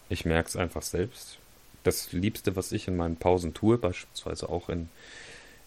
Ich 0.09 0.25
merke 0.25 0.49
es 0.49 0.57
einfach 0.57 0.83
selbst. 0.83 1.39
Das 1.83 2.13
Liebste, 2.13 2.55
was 2.55 2.71
ich 2.71 2.87
in 2.87 2.97
meinen 2.97 3.17
Pausen 3.17 3.55
tue, 3.55 3.77
beispielsweise 3.77 4.49
auch 4.49 4.69
in, 4.69 4.89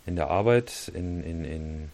in 0.06 0.15
der 0.15 0.30
Arbeit, 0.30 0.91
in, 0.94 1.24
in, 1.24 1.46
in 1.46 1.89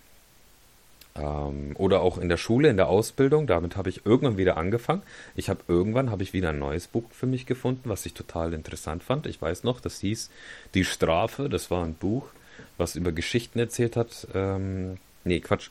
ähm, 1.17 1.75
oder 1.75 2.01
auch 2.01 2.17
in 2.17 2.29
der 2.29 2.37
Schule, 2.37 2.69
in 2.69 2.77
der 2.77 2.87
Ausbildung, 2.87 3.47
damit 3.47 3.75
habe 3.75 3.89
ich 3.89 4.05
irgendwann 4.05 4.37
wieder 4.37 4.57
angefangen. 4.57 5.01
Ich 5.35 5.49
habe 5.49 5.61
irgendwann 5.67 6.11
habe 6.11 6.23
ich 6.23 6.33
wieder 6.33 6.49
ein 6.49 6.59
neues 6.59 6.87
Buch 6.87 7.05
für 7.11 7.25
mich 7.25 7.45
gefunden, 7.45 7.89
was 7.89 8.05
ich 8.05 8.13
total 8.13 8.53
interessant 8.53 9.03
fand. 9.03 9.27
Ich 9.27 9.41
weiß 9.41 9.63
noch, 9.63 9.79
das 9.79 9.99
hieß 9.99 10.29
Die 10.73 10.85
Strafe. 10.85 11.49
Das 11.49 11.71
war 11.71 11.83
ein 11.83 11.93
Buch, 11.93 12.27
was 12.77 12.95
über 12.95 13.11
Geschichten 13.11 13.59
erzählt 13.59 13.95
hat. 13.95 14.27
Ähm, 14.33 14.97
nee, 15.23 15.39
Quatsch. 15.39 15.69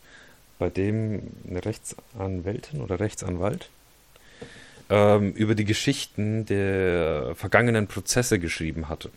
Bei 0.58 0.70
dem 0.70 1.22
eine 1.48 1.64
Rechtsanwältin 1.64 2.80
oder 2.80 2.98
Rechtsanwalt 2.98 3.68
ähm, 4.88 5.32
über 5.32 5.54
die 5.54 5.64
Geschichten 5.64 6.46
der 6.46 7.34
vergangenen 7.34 7.86
Prozesse 7.86 8.38
geschrieben 8.38 8.88
hatte. 8.88 9.10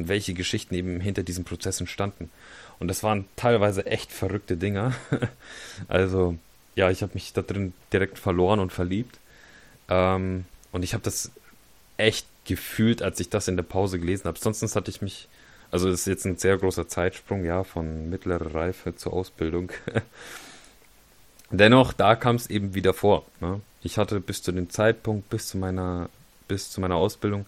Und 0.00 0.08
welche 0.08 0.32
Geschichten 0.32 0.74
eben 0.74 0.98
hinter 0.98 1.22
diesen 1.22 1.44
Prozessen 1.44 1.86
standen. 1.86 2.30
Und 2.78 2.88
das 2.88 3.02
waren 3.02 3.26
teilweise 3.36 3.84
echt 3.84 4.12
verrückte 4.12 4.56
Dinger. 4.56 4.94
also, 5.88 6.36
ja, 6.74 6.90
ich 6.90 7.02
habe 7.02 7.12
mich 7.12 7.34
da 7.34 7.42
drin 7.42 7.74
direkt 7.92 8.18
verloren 8.18 8.60
und 8.60 8.72
verliebt. 8.72 9.18
Ähm, 9.90 10.46
und 10.72 10.84
ich 10.84 10.94
habe 10.94 11.04
das 11.04 11.30
echt 11.98 12.26
gefühlt, 12.46 13.02
als 13.02 13.20
ich 13.20 13.28
das 13.28 13.46
in 13.46 13.56
der 13.56 13.62
Pause 13.62 13.98
gelesen 13.98 14.24
habe. 14.24 14.38
Sonst 14.38 14.74
hatte 14.74 14.90
ich 14.90 15.02
mich, 15.02 15.28
also 15.70 15.90
das 15.90 16.00
ist 16.00 16.06
jetzt 16.06 16.24
ein 16.24 16.38
sehr 16.38 16.56
großer 16.56 16.88
Zeitsprung, 16.88 17.44
ja, 17.44 17.62
von 17.62 18.08
mittlerer 18.08 18.54
Reife 18.54 18.96
zur 18.96 19.12
Ausbildung. 19.12 19.70
Dennoch, 21.50 21.92
da 21.92 22.16
kam 22.16 22.36
es 22.36 22.48
eben 22.48 22.72
wieder 22.72 22.94
vor. 22.94 23.26
Ne? 23.40 23.60
Ich 23.82 23.98
hatte 23.98 24.18
bis 24.18 24.42
zu 24.42 24.50
dem 24.50 24.70
Zeitpunkt, 24.70 25.28
bis 25.28 25.48
zu 25.48 25.58
meiner, 25.58 26.08
bis 26.48 26.70
zu 26.70 26.80
meiner 26.80 26.94
Ausbildung, 26.94 27.44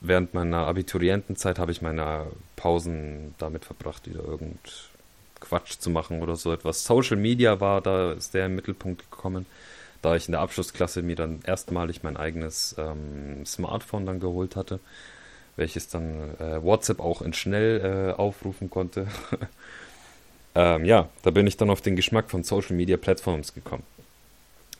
während 0.00 0.34
meiner 0.34 0.66
Abiturientenzeit 0.66 1.58
habe 1.58 1.72
ich 1.72 1.82
meine 1.82 2.26
Pausen 2.56 3.34
damit 3.38 3.64
verbracht, 3.64 4.08
wieder 4.08 4.24
irgend 4.24 4.90
Quatsch 5.40 5.78
zu 5.78 5.90
machen 5.90 6.22
oder 6.22 6.36
so 6.36 6.52
etwas. 6.52 6.84
Social 6.84 7.16
Media 7.16 7.60
war 7.60 7.80
da 7.80 8.18
sehr 8.20 8.46
im 8.46 8.54
Mittelpunkt 8.54 9.10
gekommen, 9.10 9.46
da 10.02 10.16
ich 10.16 10.26
in 10.28 10.32
der 10.32 10.40
Abschlussklasse 10.40 11.02
mir 11.02 11.16
dann 11.16 11.40
erstmalig 11.44 12.02
mein 12.02 12.16
eigenes 12.16 12.74
ähm, 12.78 13.44
Smartphone 13.46 14.06
dann 14.06 14.20
geholt 14.20 14.56
hatte, 14.56 14.80
welches 15.56 15.88
dann 15.88 16.36
äh, 16.38 16.62
WhatsApp 16.62 17.00
auch 17.00 17.22
in 17.22 17.32
schnell 17.32 18.12
äh, 18.14 18.18
aufrufen 18.18 18.70
konnte. 18.70 19.06
ähm, 20.54 20.84
ja, 20.84 21.08
da 21.22 21.30
bin 21.30 21.46
ich 21.46 21.56
dann 21.56 21.70
auf 21.70 21.80
den 21.80 21.96
Geschmack 21.96 22.30
von 22.30 22.44
Social 22.44 22.76
Media 22.76 22.96
Plattforms 22.96 23.54
gekommen. 23.54 23.84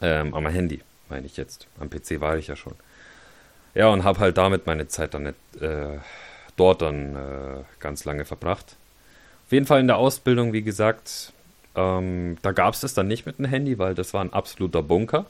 Ähm, 0.00 0.34
am 0.34 0.46
Handy, 0.46 0.80
meine 1.08 1.26
ich 1.26 1.36
jetzt. 1.36 1.66
Am 1.78 1.90
PC 1.90 2.20
war 2.20 2.38
ich 2.38 2.46
ja 2.46 2.56
schon. 2.56 2.74
Ja, 3.74 3.88
und 3.88 4.04
habe 4.04 4.20
halt 4.20 4.36
damit 4.36 4.66
meine 4.66 4.88
Zeit 4.88 5.14
dann 5.14 5.24
nicht, 5.24 5.62
äh, 5.62 5.98
dort 6.56 6.82
dann 6.82 7.16
äh, 7.16 7.64
ganz 7.78 8.04
lange 8.04 8.24
verbracht. 8.24 8.76
Auf 9.46 9.52
jeden 9.52 9.66
Fall 9.66 9.80
in 9.80 9.86
der 9.86 9.96
Ausbildung, 9.96 10.52
wie 10.52 10.62
gesagt, 10.62 11.32
ähm, 11.74 12.36
da 12.42 12.52
gab 12.52 12.74
es 12.74 12.80
das 12.80 12.94
dann 12.94 13.08
nicht 13.08 13.26
mit 13.26 13.38
dem 13.38 13.46
Handy, 13.46 13.78
weil 13.78 13.94
das 13.94 14.12
war 14.12 14.22
ein 14.22 14.32
absoluter 14.32 14.82
Bunker. 14.82 15.26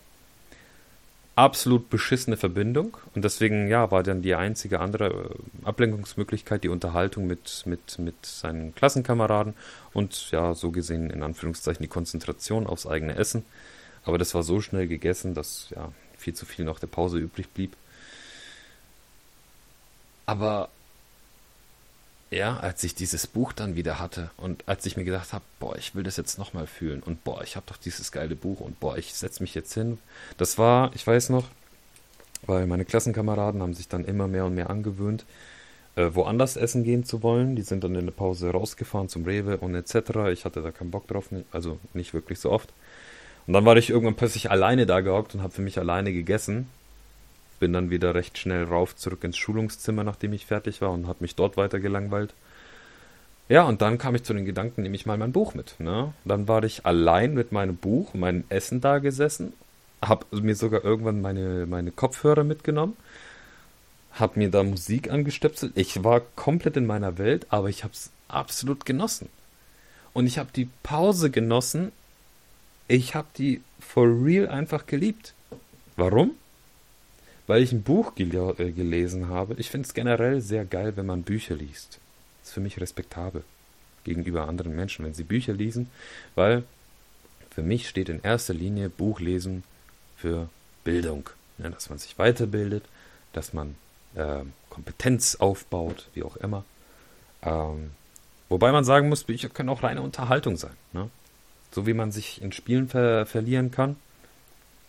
Absolut 1.36 1.88
beschissene 1.88 2.36
Verbindung. 2.36 2.96
Und 3.14 3.24
deswegen, 3.24 3.68
ja, 3.68 3.90
war 3.90 4.02
dann 4.02 4.22
die 4.22 4.34
einzige 4.34 4.80
andere 4.80 5.08
äh, 5.08 5.66
Ablenkungsmöglichkeit 5.66 6.64
die 6.64 6.68
Unterhaltung 6.68 7.26
mit, 7.26 7.62
mit, 7.66 7.98
mit 7.98 8.26
seinen 8.26 8.74
Klassenkameraden 8.74 9.54
und 9.92 10.30
ja, 10.32 10.54
so 10.54 10.70
gesehen 10.70 11.10
in 11.10 11.22
Anführungszeichen 11.22 11.82
die 11.82 11.88
Konzentration 11.88 12.66
aufs 12.66 12.86
eigene 12.86 13.16
Essen. 13.16 13.44
Aber 14.04 14.18
das 14.18 14.34
war 14.34 14.42
so 14.42 14.60
schnell 14.60 14.86
gegessen, 14.86 15.34
dass 15.34 15.68
ja 15.70 15.92
viel 16.16 16.34
zu 16.34 16.46
viel 16.46 16.64
noch 16.64 16.78
der 16.78 16.86
Pause 16.86 17.18
übrig 17.18 17.48
blieb. 17.48 17.76
Aber 20.30 20.68
ja, 22.30 22.56
als 22.58 22.84
ich 22.84 22.94
dieses 22.94 23.26
Buch 23.26 23.52
dann 23.52 23.74
wieder 23.74 23.98
hatte 23.98 24.30
und 24.36 24.62
als 24.68 24.86
ich 24.86 24.96
mir 24.96 25.02
gedacht 25.02 25.32
habe, 25.32 25.42
boah, 25.58 25.74
ich 25.76 25.96
will 25.96 26.04
das 26.04 26.16
jetzt 26.16 26.38
nochmal 26.38 26.68
fühlen 26.68 27.02
und 27.02 27.24
boah, 27.24 27.42
ich 27.42 27.56
habe 27.56 27.66
doch 27.68 27.76
dieses 27.76 28.12
geile 28.12 28.36
Buch 28.36 28.60
und 28.60 28.78
boah, 28.78 28.96
ich 28.96 29.12
setze 29.12 29.42
mich 29.42 29.56
jetzt 29.56 29.74
hin. 29.74 29.98
Das 30.38 30.56
war, 30.56 30.92
ich 30.94 31.04
weiß 31.04 31.30
noch, 31.30 31.48
weil 32.46 32.68
meine 32.68 32.84
Klassenkameraden 32.84 33.60
haben 33.60 33.74
sich 33.74 33.88
dann 33.88 34.04
immer 34.04 34.28
mehr 34.28 34.44
und 34.44 34.54
mehr 34.54 34.70
angewöhnt, 34.70 35.24
äh, 35.96 36.10
woanders 36.12 36.56
essen 36.56 36.84
gehen 36.84 37.04
zu 37.04 37.24
wollen. 37.24 37.56
Die 37.56 37.62
sind 37.62 37.82
dann 37.82 37.96
in 37.96 38.06
der 38.06 38.12
Pause 38.12 38.50
rausgefahren 38.50 39.08
zum 39.08 39.24
Rewe 39.24 39.56
und 39.56 39.74
etc. 39.74 40.30
Ich 40.32 40.44
hatte 40.44 40.62
da 40.62 40.70
keinen 40.70 40.92
Bock 40.92 41.08
drauf, 41.08 41.30
also 41.50 41.80
nicht 41.92 42.14
wirklich 42.14 42.38
so 42.38 42.52
oft. 42.52 42.72
Und 43.48 43.54
dann 43.54 43.64
war 43.64 43.76
ich 43.76 43.90
irgendwann 43.90 44.14
plötzlich 44.14 44.48
alleine 44.48 44.86
da 44.86 45.00
gehockt 45.00 45.34
und 45.34 45.42
habe 45.42 45.52
für 45.52 45.62
mich 45.62 45.76
alleine 45.76 46.12
gegessen 46.12 46.68
bin 47.60 47.72
dann 47.72 47.90
wieder 47.90 48.14
recht 48.14 48.38
schnell 48.38 48.64
rauf 48.64 48.96
zurück 48.96 49.22
ins 49.22 49.36
Schulungszimmer, 49.36 50.02
nachdem 50.02 50.32
ich 50.32 50.46
fertig 50.46 50.80
war 50.80 50.90
und 50.90 51.06
habe 51.06 51.18
mich 51.20 51.36
dort 51.36 51.56
weiter 51.56 51.78
gelangweilt. 51.78 52.34
Ja, 53.48 53.64
und 53.64 53.82
dann 53.82 53.98
kam 53.98 54.14
ich 54.14 54.24
zu 54.24 54.32
den 54.32 54.44
Gedanken, 54.44 54.82
nehme 54.82 54.94
ich 54.94 55.06
mal 55.06 55.18
mein 55.18 55.32
Buch 55.32 55.54
mit. 55.54 55.74
Ne? 55.78 56.12
Dann 56.24 56.48
war 56.48 56.62
ich 56.64 56.86
allein 56.86 57.34
mit 57.34 57.52
meinem 57.52 57.76
Buch, 57.76 58.14
meinem 58.14 58.44
Essen 58.48 58.80
da 58.80 58.98
gesessen, 58.98 59.52
habe 60.02 60.24
mir 60.40 60.54
sogar 60.54 60.84
irgendwann 60.84 61.20
meine, 61.20 61.66
meine 61.66 61.90
Kopfhörer 61.90 62.44
mitgenommen, 62.44 62.96
habe 64.12 64.38
mir 64.38 64.50
da 64.50 64.62
Musik 64.62 65.10
angestöpselt. 65.10 65.72
Ich 65.76 66.02
war 66.02 66.20
komplett 66.36 66.76
in 66.76 66.86
meiner 66.86 67.18
Welt, 67.18 67.46
aber 67.50 67.68
ich 67.68 67.84
habe 67.84 67.92
es 67.92 68.10
absolut 68.28 68.84
genossen. 68.84 69.28
Und 70.12 70.26
ich 70.26 70.38
habe 70.38 70.50
die 70.54 70.68
Pause 70.82 71.30
genossen. 71.30 71.92
Ich 72.88 73.14
habe 73.14 73.28
die 73.36 73.62
for 73.78 74.06
real 74.06 74.48
einfach 74.48 74.86
geliebt. 74.86 75.34
Warum? 75.96 76.32
Weil 77.50 77.64
ich 77.64 77.72
ein 77.72 77.82
Buch 77.82 78.14
gel 78.14 78.32
äh, 78.58 78.70
gelesen 78.70 79.28
habe. 79.28 79.54
Ich 79.58 79.70
finde 79.70 79.88
es 79.88 79.92
generell 79.92 80.40
sehr 80.40 80.64
geil, 80.64 80.92
wenn 80.94 81.06
man 81.06 81.24
Bücher 81.24 81.56
liest. 81.56 81.98
Das 82.38 82.50
ist 82.50 82.54
für 82.54 82.60
mich 82.60 82.80
respektabel 82.80 83.42
gegenüber 84.04 84.46
anderen 84.46 84.76
Menschen, 84.76 85.04
wenn 85.04 85.14
sie 85.14 85.24
Bücher 85.24 85.52
lesen, 85.52 85.90
weil 86.36 86.62
für 87.50 87.62
mich 87.62 87.88
steht 87.88 88.08
in 88.08 88.22
erster 88.22 88.54
Linie 88.54 88.88
Buchlesen 88.88 89.64
für 90.16 90.48
Bildung. 90.84 91.28
Ja, 91.58 91.68
dass 91.70 91.90
man 91.90 91.98
sich 91.98 92.16
weiterbildet, 92.20 92.84
dass 93.32 93.52
man 93.52 93.74
äh, 94.14 94.44
Kompetenz 94.68 95.34
aufbaut, 95.34 96.08
wie 96.14 96.22
auch 96.22 96.36
immer. 96.36 96.64
Ähm, 97.42 97.90
wobei 98.48 98.70
man 98.70 98.84
sagen 98.84 99.08
muss, 99.08 99.24
Bücher 99.24 99.48
können 99.48 99.70
auch 99.70 99.82
reine 99.82 100.02
Unterhaltung 100.02 100.56
sein. 100.56 100.76
Ne? 100.92 101.10
So 101.72 101.84
wie 101.84 101.94
man 101.94 102.12
sich 102.12 102.40
in 102.40 102.52
Spielen 102.52 102.88
ver 102.88 103.26
verlieren 103.26 103.72
kann, 103.72 103.96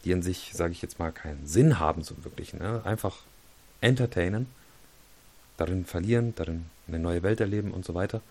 die 0.03 0.13
an 0.13 0.21
sich, 0.21 0.51
sage 0.53 0.73
ich 0.73 0.81
jetzt 0.81 0.99
mal, 0.99 1.11
keinen 1.11 1.45
Sinn 1.47 1.79
haben, 1.79 2.03
so 2.03 2.23
wirklich. 2.23 2.53
Ne? 2.53 2.81
Einfach 2.85 3.17
entertainen, 3.81 4.47
darin 5.57 5.85
verlieren, 5.85 6.33
darin 6.35 6.65
eine 6.87 6.99
neue 6.99 7.23
Welt 7.23 7.39
erleben 7.39 7.71
und 7.71 7.85
so 7.85 7.93
weiter. 7.93 8.21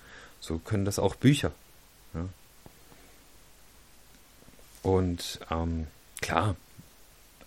So 0.41 0.59
können 0.59 0.85
das 0.85 0.99
auch 0.99 1.15
Bücher. 1.15 1.53
Ja? 2.15 2.29
Und 4.83 5.41
ähm, 5.51 5.87
klar, 6.21 6.57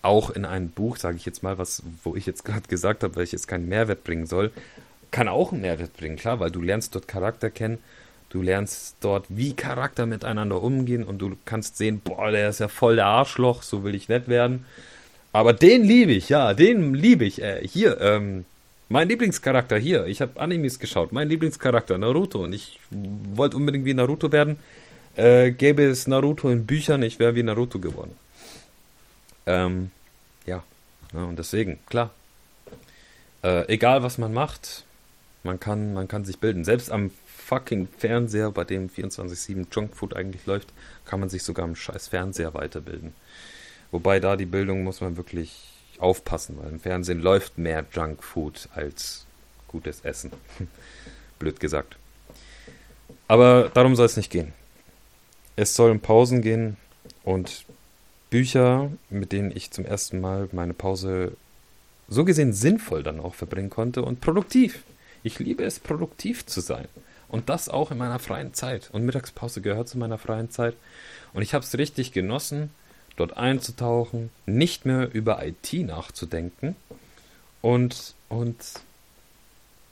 auch 0.01 0.29
in 0.29 0.45
einem 0.45 0.69
Buch, 0.69 0.97
sage 0.97 1.17
ich 1.17 1.25
jetzt 1.25 1.43
mal, 1.43 1.57
was, 1.57 1.81
wo 2.03 2.15
ich 2.15 2.25
jetzt 2.25 2.45
gerade 2.45 2.67
gesagt 2.67 3.03
habe, 3.03 3.15
weil 3.15 3.23
ich 3.23 3.31
jetzt 3.31 3.47
keinen 3.47 3.67
Mehrwert 3.67 4.03
bringen 4.03 4.27
soll, 4.27 4.51
kann 5.11 5.27
auch 5.27 5.51
einen 5.51 5.61
Mehrwert 5.61 5.95
bringen, 5.95 6.17
klar, 6.17 6.39
weil 6.39 6.51
du 6.51 6.61
lernst 6.61 6.93
dort 6.95 7.07
Charakter 7.07 7.49
kennen, 7.49 7.79
Du 8.33 8.41
lernst 8.41 8.95
dort, 9.01 9.27
wie 9.29 9.53
Charakter 9.53 10.07
miteinander 10.07 10.63
umgehen 10.63 11.03
und 11.03 11.19
du 11.19 11.37
kannst 11.45 11.77
sehen, 11.77 12.01
boah, 12.03 12.31
der 12.31 12.49
ist 12.49 12.59
ja 12.59 12.67
voll 12.67 12.95
der 12.95 13.05
Arschloch, 13.05 13.61
so 13.61 13.83
will 13.83 13.93
ich 13.93 14.09
nett 14.09 14.27
werden. 14.27 14.65
Aber 15.31 15.53
den 15.53 15.83
liebe 15.83 16.13
ich, 16.13 16.29
ja, 16.29 16.55
den 16.55 16.95
liebe 16.95 17.25
ich. 17.25 17.43
Äh, 17.43 17.61
hier, 17.67 18.01
ähm, 18.01 18.45
mein 18.89 19.07
Lieblingscharakter 19.07 19.77
hier. 19.77 20.07
Ich 20.07 20.19
habe 20.19 20.39
Animes 20.39 20.79
geschaut. 20.79 21.11
Mein 21.11 21.29
Lieblingscharakter, 21.29 21.99
Naruto. 21.99 22.43
Und 22.43 22.53
ich 22.53 22.79
wollte 22.89 23.55
unbedingt 23.55 23.85
wie 23.85 23.93
Naruto 23.93 24.31
werden. 24.31 24.57
Äh, 25.15 25.51
gäbe 25.51 25.83
es 25.83 26.07
Naruto 26.07 26.49
in 26.49 26.65
Büchern, 26.65 27.03
ich 27.03 27.19
wäre 27.19 27.35
wie 27.35 27.43
Naruto 27.43 27.77
geworden. 27.77 28.15
Ähm, 29.45 29.91
ja. 30.47 30.63
ja. 31.13 31.23
Und 31.23 31.37
deswegen, 31.37 31.77
klar. 31.87 32.09
Äh, 33.43 33.71
egal 33.71 34.01
was 34.01 34.17
man 34.17 34.33
macht, 34.33 34.85
man 35.43 35.59
kann, 35.59 35.93
man 35.93 36.07
kann 36.07 36.25
sich 36.25 36.39
bilden. 36.39 36.63
Selbst 36.63 36.91
am 36.91 37.11
fucking 37.43 37.87
Fernseher, 37.97 38.51
bei 38.51 38.63
dem 38.63 38.89
24-7 38.89 39.67
Junkfood 39.71 40.15
eigentlich 40.15 40.45
läuft, 40.45 40.69
kann 41.05 41.19
man 41.19 41.29
sich 41.29 41.43
sogar 41.43 41.65
im 41.65 41.75
scheiß 41.75 42.07
Fernseher 42.07 42.53
weiterbilden. 42.53 43.13
Wobei 43.91 44.19
da 44.19 44.35
die 44.35 44.45
Bildung 44.45 44.83
muss 44.83 45.01
man 45.01 45.17
wirklich 45.17 45.69
aufpassen, 45.99 46.57
weil 46.59 46.71
im 46.71 46.79
Fernsehen 46.79 47.19
läuft 47.19 47.57
mehr 47.57 47.85
Junkfood 47.91 48.69
als 48.73 49.25
gutes 49.67 50.01
Essen. 50.01 50.31
Blöd 51.39 51.59
gesagt. 51.59 51.97
Aber 53.27 53.69
darum 53.73 53.95
soll 53.95 54.05
es 54.05 54.17
nicht 54.17 54.31
gehen. 54.31 54.53
Es 55.55 55.75
soll 55.75 55.91
um 55.91 55.99
Pausen 55.99 56.41
gehen 56.41 56.77
und 57.23 57.65
Bücher, 58.29 58.91
mit 59.09 59.31
denen 59.31 59.55
ich 59.55 59.71
zum 59.71 59.85
ersten 59.85 60.19
Mal 60.19 60.49
meine 60.51 60.73
Pause 60.73 61.33
so 62.07 62.25
gesehen 62.25 62.53
sinnvoll 62.53 63.03
dann 63.03 63.19
auch 63.19 63.35
verbringen 63.35 63.69
konnte 63.69 64.03
und 64.03 64.21
produktiv. 64.21 64.83
Ich 65.23 65.39
liebe 65.39 65.63
es, 65.63 65.79
produktiv 65.79 66.45
zu 66.45 66.59
sein. 66.59 66.87
Und 67.33 67.49
das 67.49 67.67
auch 67.67 67.89
in 67.89 67.97
meiner 67.97 68.19
freien 68.19 68.53
Zeit. 68.53 68.91
Und 68.91 69.05
Mittagspause 69.05 69.61
gehört 69.61 69.89
zu 69.89 69.97
meiner 69.97 70.19
freien 70.19 70.51
Zeit. 70.51 70.75
Und 71.33 71.41
ich 71.41 71.55
habe 71.55 71.65
es 71.65 71.75
richtig 71.75 72.11
genossen, 72.11 72.69
dort 73.15 73.37
einzutauchen, 73.37 74.29
nicht 74.45 74.85
mehr 74.85 75.11
über 75.11 75.43
IT 75.43 75.73
nachzudenken. 75.73 76.75
Und, 77.63 78.13
und 78.29 78.55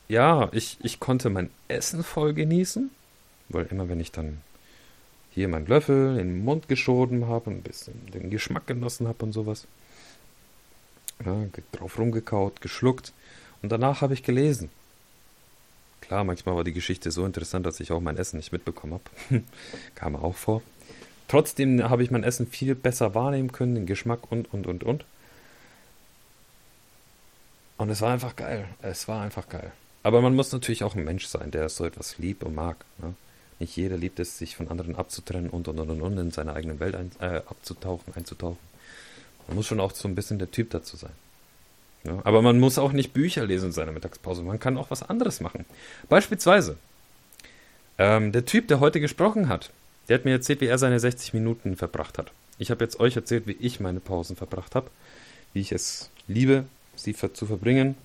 ja, 0.07 0.49
ich, 0.51 0.77
ich 0.83 0.99
konnte 0.99 1.31
mein 1.31 1.49
Essen 1.67 2.03
voll 2.03 2.35
genießen, 2.35 2.91
weil 3.49 3.65
immer 3.71 3.89
wenn 3.89 3.99
ich 3.99 4.11
dann 4.11 4.41
hier 5.31 5.47
meinen 5.47 5.65
Löffel 5.65 6.19
in 6.19 6.27
den 6.27 6.45
Mund 6.45 6.67
geschoben 6.67 7.25
habe 7.27 7.49
und 7.49 7.55
ein 7.55 7.63
bisschen 7.63 8.05
den 8.11 8.29
Geschmack 8.29 8.67
genossen 8.67 9.07
habe 9.07 9.25
und 9.25 9.33
sowas, 9.33 9.65
ja, 11.25 11.43
drauf 11.71 11.97
rumgekaut, 11.97 12.61
geschluckt 12.61 13.13
und 13.63 13.71
danach 13.71 14.01
habe 14.01 14.13
ich 14.13 14.21
gelesen. 14.21 14.69
Klar, 16.11 16.25
manchmal 16.25 16.57
war 16.57 16.65
die 16.65 16.73
Geschichte 16.73 17.09
so 17.09 17.25
interessant, 17.25 17.65
dass 17.65 17.79
ich 17.79 17.93
auch 17.93 18.01
mein 18.01 18.17
Essen 18.17 18.35
nicht 18.35 18.51
mitbekommen 18.51 18.99
habe. 19.29 19.43
Kam 19.95 20.17
auch 20.17 20.35
vor. 20.35 20.61
Trotzdem 21.29 21.89
habe 21.89 22.03
ich 22.03 22.11
mein 22.11 22.25
Essen 22.25 22.47
viel 22.47 22.75
besser 22.75 23.15
wahrnehmen 23.15 23.53
können, 23.53 23.75
den 23.75 23.85
Geschmack 23.85 24.29
und, 24.29 24.53
und, 24.53 24.67
und, 24.67 24.83
und. 24.83 25.05
Und 27.77 27.89
es 27.89 28.01
war 28.01 28.11
einfach 28.11 28.35
geil. 28.35 28.67
Es 28.81 29.07
war 29.07 29.21
einfach 29.21 29.47
geil. 29.47 29.71
Aber 30.03 30.19
man 30.19 30.35
muss 30.35 30.51
natürlich 30.51 30.83
auch 30.83 30.95
ein 30.95 31.05
Mensch 31.05 31.27
sein, 31.27 31.49
der 31.49 31.69
so 31.69 31.85
etwas 31.85 32.17
liebt 32.17 32.43
und 32.43 32.55
mag. 32.55 32.83
Ne? 32.97 33.13
Nicht 33.59 33.77
jeder 33.77 33.95
liebt 33.95 34.19
es, 34.19 34.37
sich 34.37 34.57
von 34.57 34.67
anderen 34.67 34.97
abzutrennen 34.97 35.49
und 35.49 35.69
und 35.69 35.79
und 35.79 35.91
und, 35.91 36.01
und 36.01 36.17
in 36.17 36.31
seine 36.31 36.51
eigene 36.51 36.81
Welt 36.81 36.95
ein, 36.95 37.11
äh, 37.21 37.37
abzutauchen, 37.37 38.13
einzutauchen. 38.15 38.59
Man 39.47 39.55
muss 39.55 39.65
schon 39.65 39.79
auch 39.79 39.93
so 39.93 40.09
ein 40.09 40.15
bisschen 40.15 40.39
der 40.39 40.51
Typ 40.51 40.71
dazu 40.71 40.97
sein. 40.97 41.13
Ja? 42.03 42.19
Aber 42.23 42.41
man 42.41 42.59
muss 42.59 42.77
auch 42.77 42.91
nicht 42.91 43.13
Bücher 43.13 43.45
lesen 43.45 43.67
in 43.67 43.71
seiner 43.71 43.91
Mittagspause. 43.91 44.43
Man 44.43 44.59
kann 44.59 44.77
auch 44.77 44.91
was 44.91 45.03
anderes 45.03 45.39
machen. 45.39 45.65
Beispielsweise, 46.09 46.77
ähm, 47.97 48.31
der 48.31 48.45
Typ, 48.45 48.67
der 48.67 48.79
heute 48.79 48.99
gesprochen 48.99 49.47
hat, 49.47 49.71
der 50.09 50.17
hat 50.17 50.25
mir 50.25 50.31
erzählt, 50.31 50.61
wie 50.61 50.65
er 50.65 50.77
seine 50.77 50.99
60 50.99 51.33
Minuten 51.33 51.75
verbracht 51.75 52.17
hat. 52.17 52.31
Ich 52.57 52.71
habe 52.71 52.83
jetzt 52.83 52.99
euch 52.99 53.15
erzählt, 53.15 53.47
wie 53.47 53.57
ich 53.59 53.79
meine 53.79 53.99
Pausen 53.99 54.35
verbracht 54.35 54.75
habe, 54.75 54.89
wie 55.53 55.61
ich 55.61 55.71
es 55.71 56.09
liebe, 56.27 56.65
sie 56.95 57.15
zu 57.15 57.45
verbringen, 57.45 57.95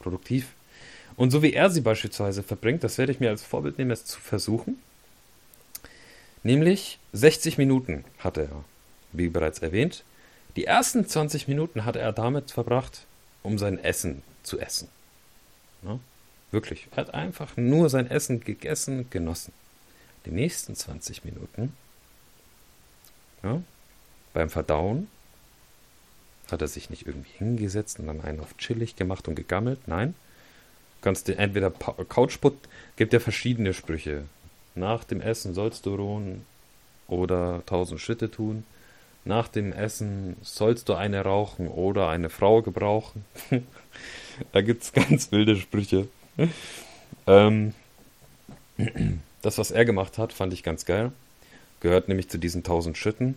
produktiv. 0.00 0.48
Und 1.16 1.30
so 1.30 1.42
wie 1.42 1.52
er 1.52 1.70
sie 1.70 1.80
beispielsweise 1.80 2.42
verbringt, 2.42 2.84
das 2.84 2.98
werde 2.98 3.12
ich 3.12 3.20
mir 3.20 3.30
als 3.30 3.42
Vorbild 3.42 3.78
nehmen, 3.78 3.90
es 3.90 4.04
zu 4.04 4.20
versuchen. 4.20 4.78
Nämlich 6.42 6.98
60 7.12 7.58
Minuten 7.58 8.04
hatte 8.18 8.42
er, 8.42 8.64
wie 9.12 9.28
bereits 9.28 9.60
erwähnt. 9.60 10.04
Die 10.56 10.64
ersten 10.64 11.06
20 11.06 11.48
Minuten 11.48 11.84
hatte 11.84 11.98
er 11.98 12.12
damit 12.12 12.50
verbracht, 12.50 13.06
um 13.46 13.58
sein 13.58 13.82
Essen 13.82 14.22
zu 14.42 14.58
essen. 14.58 14.88
Ja, 15.82 15.98
wirklich. 16.50 16.88
Er 16.90 16.98
hat 16.98 17.14
einfach 17.14 17.56
nur 17.56 17.88
sein 17.88 18.10
Essen 18.10 18.40
gegessen, 18.40 19.08
genossen. 19.10 19.52
Die 20.24 20.32
nächsten 20.32 20.74
20 20.74 21.24
Minuten 21.24 21.72
ja, 23.42 23.62
beim 24.34 24.50
Verdauen 24.50 25.08
hat 26.50 26.62
er 26.62 26.68
sich 26.68 26.90
nicht 26.90 27.06
irgendwie 27.06 27.38
hingesetzt 27.38 27.98
und 27.98 28.06
dann 28.06 28.20
einen 28.20 28.40
auf 28.40 28.56
chillig 28.56 28.96
gemacht 28.96 29.28
und 29.28 29.34
gegammelt. 29.34 29.86
Nein, 29.86 30.14
kannst 31.00 31.28
du 31.28 31.36
entweder 31.36 31.70
Couchput, 31.70 32.54
gibt 32.96 33.12
ja 33.12 33.20
verschiedene 33.20 33.72
Sprüche. 33.74 34.24
Nach 34.74 35.04
dem 35.04 35.20
Essen 35.20 35.54
sollst 35.54 35.86
du 35.86 35.94
ruhen 35.94 36.44
oder 37.08 37.62
tausend 37.66 38.00
Schritte 38.00 38.30
tun. 38.30 38.64
Nach 39.26 39.48
dem 39.48 39.72
Essen 39.72 40.36
sollst 40.42 40.88
du 40.88 40.94
eine 40.94 41.22
rauchen 41.22 41.68
oder 41.68 42.08
eine 42.08 42.30
Frau 42.30 42.62
gebrauchen. 42.62 43.24
da 44.52 44.60
gibt 44.62 44.84
es 44.84 44.92
ganz 44.92 45.32
wilde 45.32 45.56
Sprüche. 45.56 46.08
ähm, 47.26 47.74
das, 49.42 49.58
was 49.58 49.70
er 49.70 49.84
gemacht 49.84 50.16
hat, 50.16 50.32
fand 50.32 50.52
ich 50.52 50.62
ganz 50.62 50.86
geil. 50.86 51.12
Gehört 51.80 52.08
nämlich 52.08 52.28
zu 52.28 52.38
diesen 52.38 52.62
tausend 52.62 52.96
Schritten. 52.96 53.34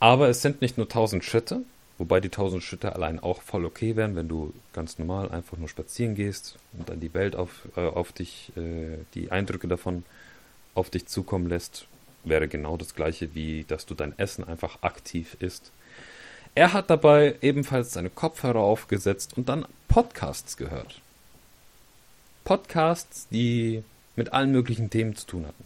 Aber 0.00 0.28
es 0.28 0.42
sind 0.42 0.60
nicht 0.60 0.76
nur 0.76 0.88
tausend 0.88 1.24
Schritte, 1.24 1.62
Wobei 1.98 2.20
die 2.20 2.28
1000 2.28 2.62
Schritte 2.62 2.94
allein 2.94 3.18
auch 3.18 3.42
voll 3.42 3.64
okay 3.64 3.96
wären, 3.96 4.14
wenn 4.14 4.28
du 4.28 4.54
ganz 4.72 5.00
normal 5.00 5.32
einfach 5.32 5.58
nur 5.58 5.68
spazieren 5.68 6.14
gehst 6.14 6.56
und 6.72 6.88
dann 6.88 7.00
die 7.00 7.12
Welt 7.12 7.34
auf, 7.34 7.66
äh, 7.76 7.80
auf 7.80 8.12
dich, 8.12 8.52
äh, 8.56 8.98
die 9.14 9.32
Eindrücke 9.32 9.66
davon 9.66 10.04
auf 10.76 10.90
dich 10.90 11.06
zukommen 11.06 11.48
lässt, 11.48 11.88
wäre 12.28 12.48
genau 12.48 12.76
das 12.76 12.94
gleiche 12.94 13.34
wie, 13.34 13.64
dass 13.64 13.86
du 13.86 13.94
dein 13.94 14.18
Essen 14.18 14.44
einfach 14.44 14.82
aktiv 14.82 15.36
isst. 15.40 15.72
Er 16.54 16.72
hat 16.72 16.90
dabei 16.90 17.36
ebenfalls 17.40 17.92
seine 17.92 18.10
Kopfhörer 18.10 18.60
aufgesetzt 18.60 19.36
und 19.36 19.48
dann 19.48 19.66
Podcasts 19.86 20.56
gehört. 20.56 21.00
Podcasts, 22.44 23.28
die 23.28 23.84
mit 24.16 24.32
allen 24.32 24.50
möglichen 24.50 24.90
Themen 24.90 25.14
zu 25.14 25.26
tun 25.26 25.46
hatten. 25.46 25.64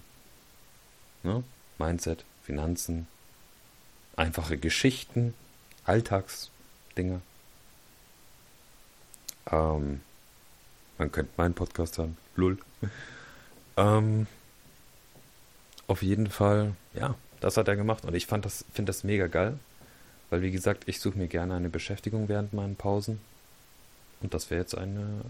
Ne? 1.23 1.45
Mindset, 1.79 2.25
Finanzen, 2.45 3.07
einfache 4.17 4.59
Geschichten, 4.59 5.35
Alltagsdinge. 5.85 7.23
Ähm, 9.51 10.01
man 10.99 11.13
könnte 11.13 11.33
meinen 11.37 11.55
Podcast 11.55 11.99
hören. 11.99 12.17
Lull. 12.37 12.59
ähm, 13.77 14.27
auf 15.87 16.03
jeden 16.03 16.29
Fall, 16.29 16.75
ja, 16.95 17.15
das 17.41 17.57
hat 17.57 17.69
er 17.69 17.77
gemacht 17.77 18.05
und 18.05 18.15
ich 18.15 18.27
fand 18.27 18.45
das, 18.45 18.65
finde 18.73 18.91
das 18.91 19.05
mega 19.05 19.27
geil. 19.27 19.59
Weil, 20.31 20.41
wie 20.41 20.51
gesagt, 20.51 20.85
ich 20.87 20.99
suche 20.99 21.19
mir 21.19 21.29
gerne 21.29 21.55
eine 21.55 21.69
Beschäftigung 21.69 22.27
während 22.29 22.55
meinen 22.55 22.75
Pausen. 22.75 23.21
Und 24.23 24.33
das 24.33 24.49
wäre 24.49 24.63
jetzt 24.63 24.75
eine 24.75 25.21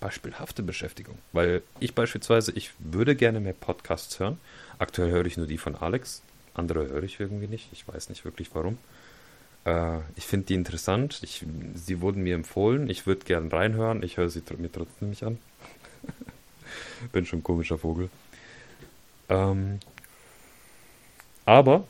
beispielhafte 0.00 0.62
Beschäftigung. 0.62 1.18
Weil 1.32 1.62
ich 1.78 1.94
beispielsweise, 1.94 2.52
ich 2.52 2.70
würde 2.78 3.14
gerne 3.16 3.40
mehr 3.40 3.52
Podcasts 3.52 4.18
hören. 4.18 4.38
Aktuell 4.78 5.10
höre 5.10 5.26
ich 5.26 5.36
nur 5.36 5.46
die 5.46 5.58
von 5.58 5.74
Alex. 5.74 6.22
Andere 6.54 6.88
höre 6.88 7.02
ich 7.02 7.20
irgendwie 7.20 7.48
nicht. 7.48 7.68
Ich 7.72 7.86
weiß 7.86 8.08
nicht 8.08 8.24
wirklich 8.24 8.48
warum. 8.54 8.78
Äh, 9.66 9.98
ich 10.16 10.24
finde 10.24 10.46
die 10.46 10.54
interessant. 10.54 11.20
Ich, 11.22 11.44
sie 11.74 12.00
wurden 12.00 12.22
mir 12.22 12.34
empfohlen. 12.34 12.88
Ich 12.88 13.06
würde 13.06 13.26
gern 13.26 13.48
reinhören. 13.48 14.02
Ich 14.02 14.16
höre 14.16 14.30
sie 14.30 14.42
mir 14.56 14.72
trotzdem 14.72 15.10
nicht 15.10 15.22
an. 15.22 15.38
Bin 17.12 17.26
schon 17.26 17.40
ein 17.40 17.44
komischer 17.44 17.76
Vogel. 17.76 18.08
Ähm, 19.30 19.80
aber 21.46 21.84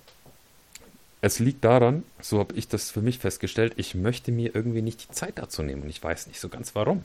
es 1.22 1.38
liegt 1.38 1.64
daran, 1.64 2.04
so 2.20 2.38
habe 2.38 2.54
ich 2.54 2.68
das 2.68 2.90
für 2.90 3.02
mich 3.02 3.18
festgestellt, 3.18 3.74
ich 3.76 3.94
möchte 3.94 4.32
mir 4.32 4.54
irgendwie 4.54 4.82
nicht 4.82 5.08
die 5.08 5.14
Zeit 5.14 5.38
dazu 5.38 5.62
nehmen. 5.62 5.82
Und 5.82 5.90
ich 5.90 6.02
weiß 6.02 6.28
nicht 6.28 6.40
so 6.40 6.48
ganz 6.48 6.74
warum. 6.74 7.04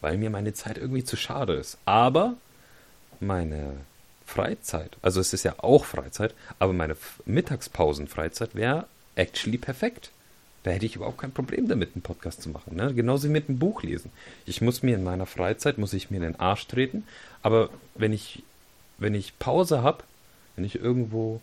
Weil 0.00 0.18
mir 0.18 0.30
meine 0.30 0.52
Zeit 0.52 0.78
irgendwie 0.78 1.04
zu 1.04 1.16
schade 1.16 1.54
ist. 1.54 1.78
Aber 1.84 2.34
meine 3.20 3.72
Freizeit, 4.26 4.96
also 5.02 5.20
es 5.20 5.32
ist 5.32 5.44
ja 5.44 5.54
auch 5.58 5.84
Freizeit, 5.84 6.34
aber 6.58 6.72
meine 6.72 6.96
Mittagspausenfreizeit 7.26 8.54
wäre 8.54 8.86
actually 9.16 9.58
perfekt. 9.58 10.10
Da 10.62 10.70
hätte 10.70 10.86
ich 10.86 10.96
überhaupt 10.96 11.18
kein 11.18 11.32
Problem 11.32 11.68
damit, 11.68 11.90
einen 11.94 12.02
Podcast 12.02 12.40
zu 12.40 12.48
machen. 12.48 12.76
Ne? 12.76 12.94
Genauso 12.94 13.28
wie 13.28 13.32
mit 13.32 13.48
einem 13.48 13.58
Buch 13.58 13.82
lesen. 13.82 14.10
Ich 14.46 14.62
muss 14.62 14.82
mir 14.82 14.94
in 14.94 15.04
meiner 15.04 15.26
Freizeit, 15.26 15.76
muss 15.76 15.92
ich 15.92 16.10
mir 16.10 16.16
in 16.18 16.22
den 16.22 16.40
Arsch 16.40 16.66
treten. 16.66 17.04
Aber 17.42 17.68
wenn 17.94 18.14
ich, 18.14 18.42
wenn 18.98 19.14
ich 19.14 19.38
Pause 19.38 19.82
habe, 19.82 20.04
wenn 20.56 20.64
ich 20.64 20.76
irgendwo 20.76 21.40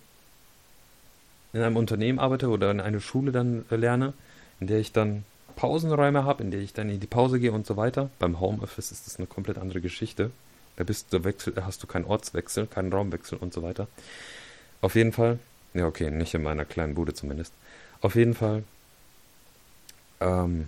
in 1.54 1.62
einem 1.62 1.76
Unternehmen 1.76 2.20
arbeite 2.20 2.50
oder 2.50 2.72
in 2.72 2.80
einer 2.80 3.02
Schule 3.02 3.32
dann 3.32 3.66
lerne, 3.70 4.14
in 4.60 4.68
der 4.68 4.80
ich 4.80 4.94
dann 4.94 5.26
Pausenräume 5.56 6.24
habe, 6.24 6.44
in 6.44 6.52
der 6.52 6.62
ich 6.62 6.74
dann 6.74 6.90
in 6.90 7.00
die 7.00 7.08
Pause 7.08 7.40
gehe 7.40 7.52
und 7.52 7.66
so 7.66 7.76
weiter. 7.76 8.10
Beim 8.20 8.40
Homeoffice 8.40 8.92
ist 8.92 9.06
das 9.06 9.18
eine 9.18 9.28
komplett 9.28 9.58
andere 9.58 9.82
Geschichte. 9.82 10.32
Da 10.78 10.86
bist 10.86 11.12
du 11.12 11.24
wechsel, 11.24 11.54
hast 11.66 11.84
du 11.84 11.88
keinen 11.88 12.06
Ortswechsel, 12.06 12.68
keinen 12.68 12.94
Raumwechsel 12.94 13.38
und 13.38 13.54
so 13.54 13.62
weiter. 13.62 13.88
Auf 14.80 14.96
jeden 14.96 15.12
Fall 15.12 15.40
ja, 15.74 15.88
okay, 15.88 16.12
nicht 16.12 16.34
in 16.34 16.44
meiner 16.44 16.66
kleinen 16.66 16.96
Bude 16.96 17.14
zumindest. 17.14 17.54
Auf 18.02 18.16
jeden 18.16 18.34
Fall. 18.34 18.64
Ähm, 20.20 20.68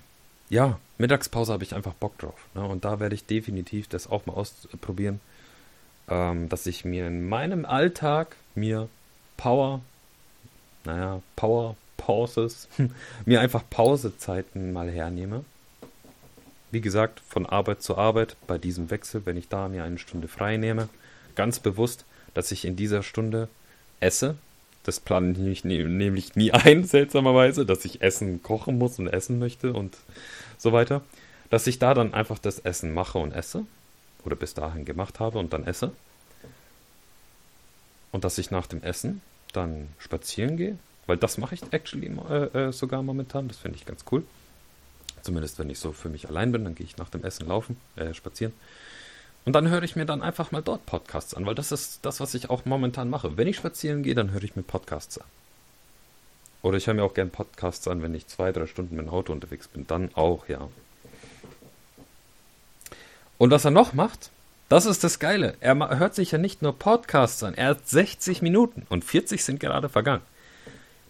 ja, 0.50 0.80
Mittagspause 0.98 1.54
habe 1.54 1.64
ich 1.64 1.76
einfach 1.76 1.94
Bock 1.94 2.18
drauf. 2.18 2.48
Ne? 2.54 2.64
Und 2.64 2.86
da 2.86 3.00
werde 3.00 3.16
ich 3.16 3.26
definitiv 3.26 3.88
das 3.88 4.10
auch 4.10 4.26
mal 4.26 4.34
ausprobieren, 4.34 5.20
ähm, 6.10 6.50
dass 6.50 6.66
ich 6.66 6.86
mir 6.86 7.08
in 7.08 7.28
meinem 7.28 7.66
Alltag 7.66 8.36
mir 8.56 8.90
Power, 9.38 9.82
naja, 10.86 11.22
Power 11.36 11.76
Pauses, 11.98 12.68
mir 13.26 13.42
einfach 13.42 13.64
Pausezeiten 13.70 14.74
mal 14.74 14.90
hernehme. 14.90 15.46
Wie 16.72 16.82
gesagt, 16.82 17.22
von 17.28 17.46
Arbeit 17.46 17.82
zu 17.82 17.98
Arbeit, 17.98 18.36
bei 18.48 18.58
diesem 18.58 18.90
Wechsel, 18.90 19.26
wenn 19.26 19.38
ich 19.38 19.48
da 19.48 19.70
mir 19.70 19.84
eine 19.84 20.00
Stunde 20.00 20.28
frei 20.28 20.58
nehme, 20.58 20.90
ganz 21.36 21.60
bewusst, 21.60 22.06
dass 22.34 22.52
ich 22.52 22.66
in 22.66 22.76
dieser 22.76 23.04
Stunde 23.04 23.48
esse, 24.00 24.36
das 24.84 25.00
plane 25.00 25.50
ich 25.50 25.64
nämlich 25.64 26.36
nie 26.36 26.52
ein, 26.52 26.84
seltsamerweise, 26.84 27.66
dass 27.66 27.86
ich 27.86 28.02
Essen 28.02 28.44
kochen 28.44 28.78
muss 28.78 29.00
und 29.00 29.08
essen 29.08 29.40
möchte 29.40 29.74
und 29.74 29.98
so 30.58 30.74
weiter. 30.74 31.02
Dass 31.50 31.68
ich 31.68 31.80
da 31.80 31.94
dann 31.94 32.14
einfach 32.14 32.40
das 32.40 32.60
Essen 32.60 32.94
mache 32.94 33.20
und 33.20 33.32
esse. 33.32 33.66
Oder 34.26 34.36
bis 34.36 34.54
dahin 34.54 34.86
gemacht 34.86 35.20
habe 35.20 35.40
und 35.40 35.54
dann 35.54 35.66
esse. 35.66 35.92
Und 38.12 38.24
dass 38.24 38.38
ich 38.38 38.52
nach 38.52 38.68
dem 38.68 38.82
Essen 38.84 39.22
dann 39.54 39.90
spazieren 39.98 40.58
gehe. 40.58 40.78
Weil 41.06 41.18
das 41.18 41.38
mache 41.38 41.56
ich 41.56 41.62
actually 41.72 42.08
äh, 42.30 42.68
äh, 42.68 42.72
sogar 42.72 43.04
momentan. 43.04 43.48
Das 43.48 43.58
finde 43.58 43.78
ich 43.78 43.86
ganz 43.86 44.06
cool. 44.12 44.24
Zumindest 45.22 45.60
wenn 45.60 45.70
ich 45.70 45.80
so 45.80 45.92
für 45.92 46.10
mich 46.10 46.30
allein 46.30 46.52
bin, 46.52 46.64
dann 46.64 46.76
gehe 46.76 46.86
ich 46.86 46.98
nach 46.98 47.10
dem 47.10 47.24
Essen 47.24 47.48
laufen, 47.48 47.78
äh, 47.96 48.14
spazieren. 48.14 48.54
Und 49.46 49.54
dann 49.54 49.70
höre 49.70 49.84
ich 49.84 49.96
mir 49.96 50.06
dann 50.06 50.22
einfach 50.22 50.52
mal 50.52 50.62
dort 50.62 50.86
Podcasts 50.86 51.34
an, 51.34 51.46
weil 51.46 51.56
das 51.56 51.72
ist 51.74 52.06
das, 52.06 52.20
was 52.22 52.34
ich 52.34 52.50
auch 52.50 52.64
momentan 52.66 53.10
mache. 53.10 53.36
Wenn 53.36 53.48
ich 53.48 53.58
spazieren 53.58 54.04
gehe, 54.04 54.16
dann 54.16 54.32
höre 54.32 54.44
ich 54.44 54.56
mir 54.56 54.64
Podcasts 54.64 55.18
an. 55.18 55.28
Oder 56.62 56.78
ich 56.78 56.88
höre 56.88 56.94
mir 56.94 57.04
auch 57.04 57.14
gern 57.14 57.30
Podcasts 57.30 57.88
an, 57.90 58.02
wenn 58.02 58.16
ich 58.16 58.28
zwei, 58.28 58.54
drei 58.54 58.68
Stunden 58.68 58.96
mit 58.96 59.06
dem 59.06 59.10
Auto 59.12 59.34
unterwegs 59.34 59.68
bin. 59.68 59.86
Dann 59.86 60.16
auch, 60.16 60.48
ja. 60.48 60.70
Und 63.44 63.52
was 63.52 63.66
er 63.66 63.72
noch 63.72 63.92
macht, 63.92 64.32
das 64.70 64.86
ist 64.86 65.04
das 65.04 65.20
Geile. 65.20 65.58
Er 65.60 65.76
hört 66.00 66.16
sich 66.16 66.32
ja 66.32 66.38
nicht 66.38 66.62
nur 66.62 66.80
Podcasts 66.80 67.44
an, 67.44 67.56
er 67.56 67.72
hat 67.72 67.90
60 67.90 68.42
Minuten 68.42 68.86
und 68.88 69.04
40 69.04 69.44
sind 69.44 69.60
gerade 69.60 69.90
vergangen. 69.90 70.22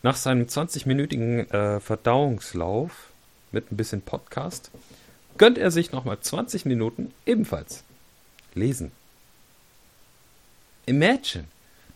Nach 0.02 0.16
seinem 0.16 0.48
20-minütigen 0.48 1.52
äh, 1.54 1.80
Verdauungslauf 1.80 3.12
mit 3.52 3.72
ein 3.72 3.78
bisschen 3.78 4.02
Podcast 4.02 4.72
gönnt 5.38 5.60
er 5.60 5.70
sich 5.70 5.92
nochmal 5.92 6.22
20 6.22 6.66
Minuten 6.66 7.14
ebenfalls 7.28 7.84
lesen. 8.56 8.92
Imagine, 10.88 11.46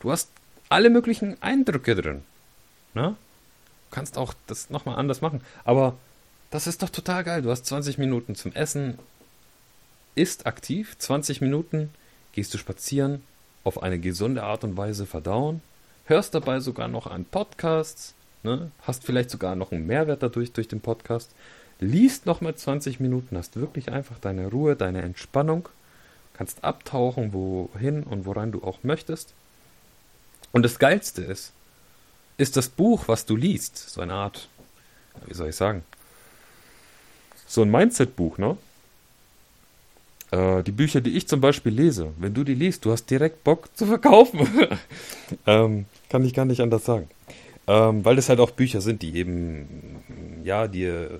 du 0.02 0.12
hast 0.12 0.30
alle 0.70 0.92
möglichen 0.92 1.42
Eindrücke 1.42 1.96
drin. 1.96 2.22
Ne? 2.94 3.16
Du 3.90 3.96
kannst 3.96 4.20
auch 4.20 4.36
das 4.46 4.70
nochmal 4.70 5.00
anders 5.00 5.22
machen. 5.22 5.42
Aber 5.64 5.98
das 6.52 6.68
ist 6.68 6.84
doch 6.84 6.92
total 6.92 7.24
geil. 7.24 7.42
Du 7.42 7.50
hast 7.50 7.66
20 7.66 7.98
Minuten 7.98 8.36
zum 8.36 8.52
Essen, 8.54 9.00
isst 10.18 10.46
aktiv, 10.46 10.98
20 10.98 11.42
Minuten 11.42 11.92
gehst 12.34 12.54
du 12.54 12.58
spazieren, 12.58 13.24
auf 13.64 13.84
eine 13.84 14.00
gesunde 14.00 14.44
Art 14.44 14.64
und 14.64 14.78
Weise 14.78 15.06
verdauen, 15.06 15.62
hörst 16.06 16.34
dabei 16.34 16.60
sogar 16.60 16.88
noch 16.88 17.08
einen 17.08 17.26
Podcast, 17.26 18.14
ne? 18.44 18.72
hast 18.82 19.04
vielleicht 19.04 19.30
sogar 19.30 19.56
noch 19.56 19.72
einen 19.72 19.86
Mehrwert 19.86 20.24
dadurch 20.24 20.54
durch 20.54 20.68
den 20.68 20.82
Podcast, 20.82 21.32
liest 21.80 22.26
nochmal 22.26 22.56
20 22.56 23.00
Minuten, 23.00 23.38
hast 23.38 23.58
wirklich 23.58 23.92
einfach 23.92 24.20
deine 24.20 24.48
Ruhe, 24.48 24.76
deine 24.76 25.02
Entspannung, 25.02 25.70
kannst 26.34 26.64
abtauchen, 26.64 27.34
wohin 27.34 28.04
und 28.04 28.26
woran 28.26 28.52
du 28.52 28.64
auch 28.64 28.80
möchtest. 28.84 29.34
Und 30.52 30.64
das 30.64 30.80
Geilste 30.80 31.22
ist, 31.22 31.52
ist 32.38 32.56
das 32.56 32.70
Buch, 32.70 33.08
was 33.08 33.26
du 33.26 33.36
liest, 33.36 33.78
so 33.78 34.02
eine 34.02 34.14
Art, 34.14 34.48
wie 35.26 35.34
soll 35.34 35.50
ich 35.50 35.56
sagen, 35.56 35.84
so 37.46 37.62
ein 37.62 37.72
Mindset-Buch, 37.72 38.38
ne? 38.38 38.58
Äh, 40.32 40.64
die 40.64 40.72
Bücher, 40.72 41.02
die 41.02 41.16
ich 41.16 41.28
zum 41.28 41.42
Beispiel 41.42 41.74
lese, 41.74 42.14
wenn 42.18 42.34
du 42.34 42.44
die 42.44 42.56
liest, 42.56 42.86
du 42.86 42.92
hast 42.92 43.10
direkt 43.10 43.44
Bock 43.44 43.70
zu 43.76 43.86
verkaufen. 43.86 44.48
ähm, 45.48 45.86
kann 46.10 46.26
ich 46.26 46.34
gar 46.34 46.46
nicht 46.46 46.62
anders 46.62 46.86
sagen. 46.86 47.10
Ähm, 47.68 48.04
weil 48.06 48.16
das 48.16 48.30
halt 48.30 48.40
auch 48.40 48.52
Bücher 48.52 48.82
sind, 48.82 49.02
die 49.02 49.16
eben, 49.16 49.68
ja, 50.44 50.68
dir 50.68 51.20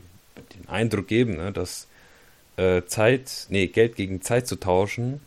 den 0.56 0.70
Eindruck 0.70 1.08
geben, 1.08 1.38
ne, 1.38 1.52
dass 1.52 1.88
äh, 2.58 2.84
Zeit, 2.86 3.48
nee, 3.50 3.68
Geld 3.68 3.96
gegen 3.96 4.22
Zeit 4.22 4.48
zu 4.48 4.58
tauschen, 4.58 5.22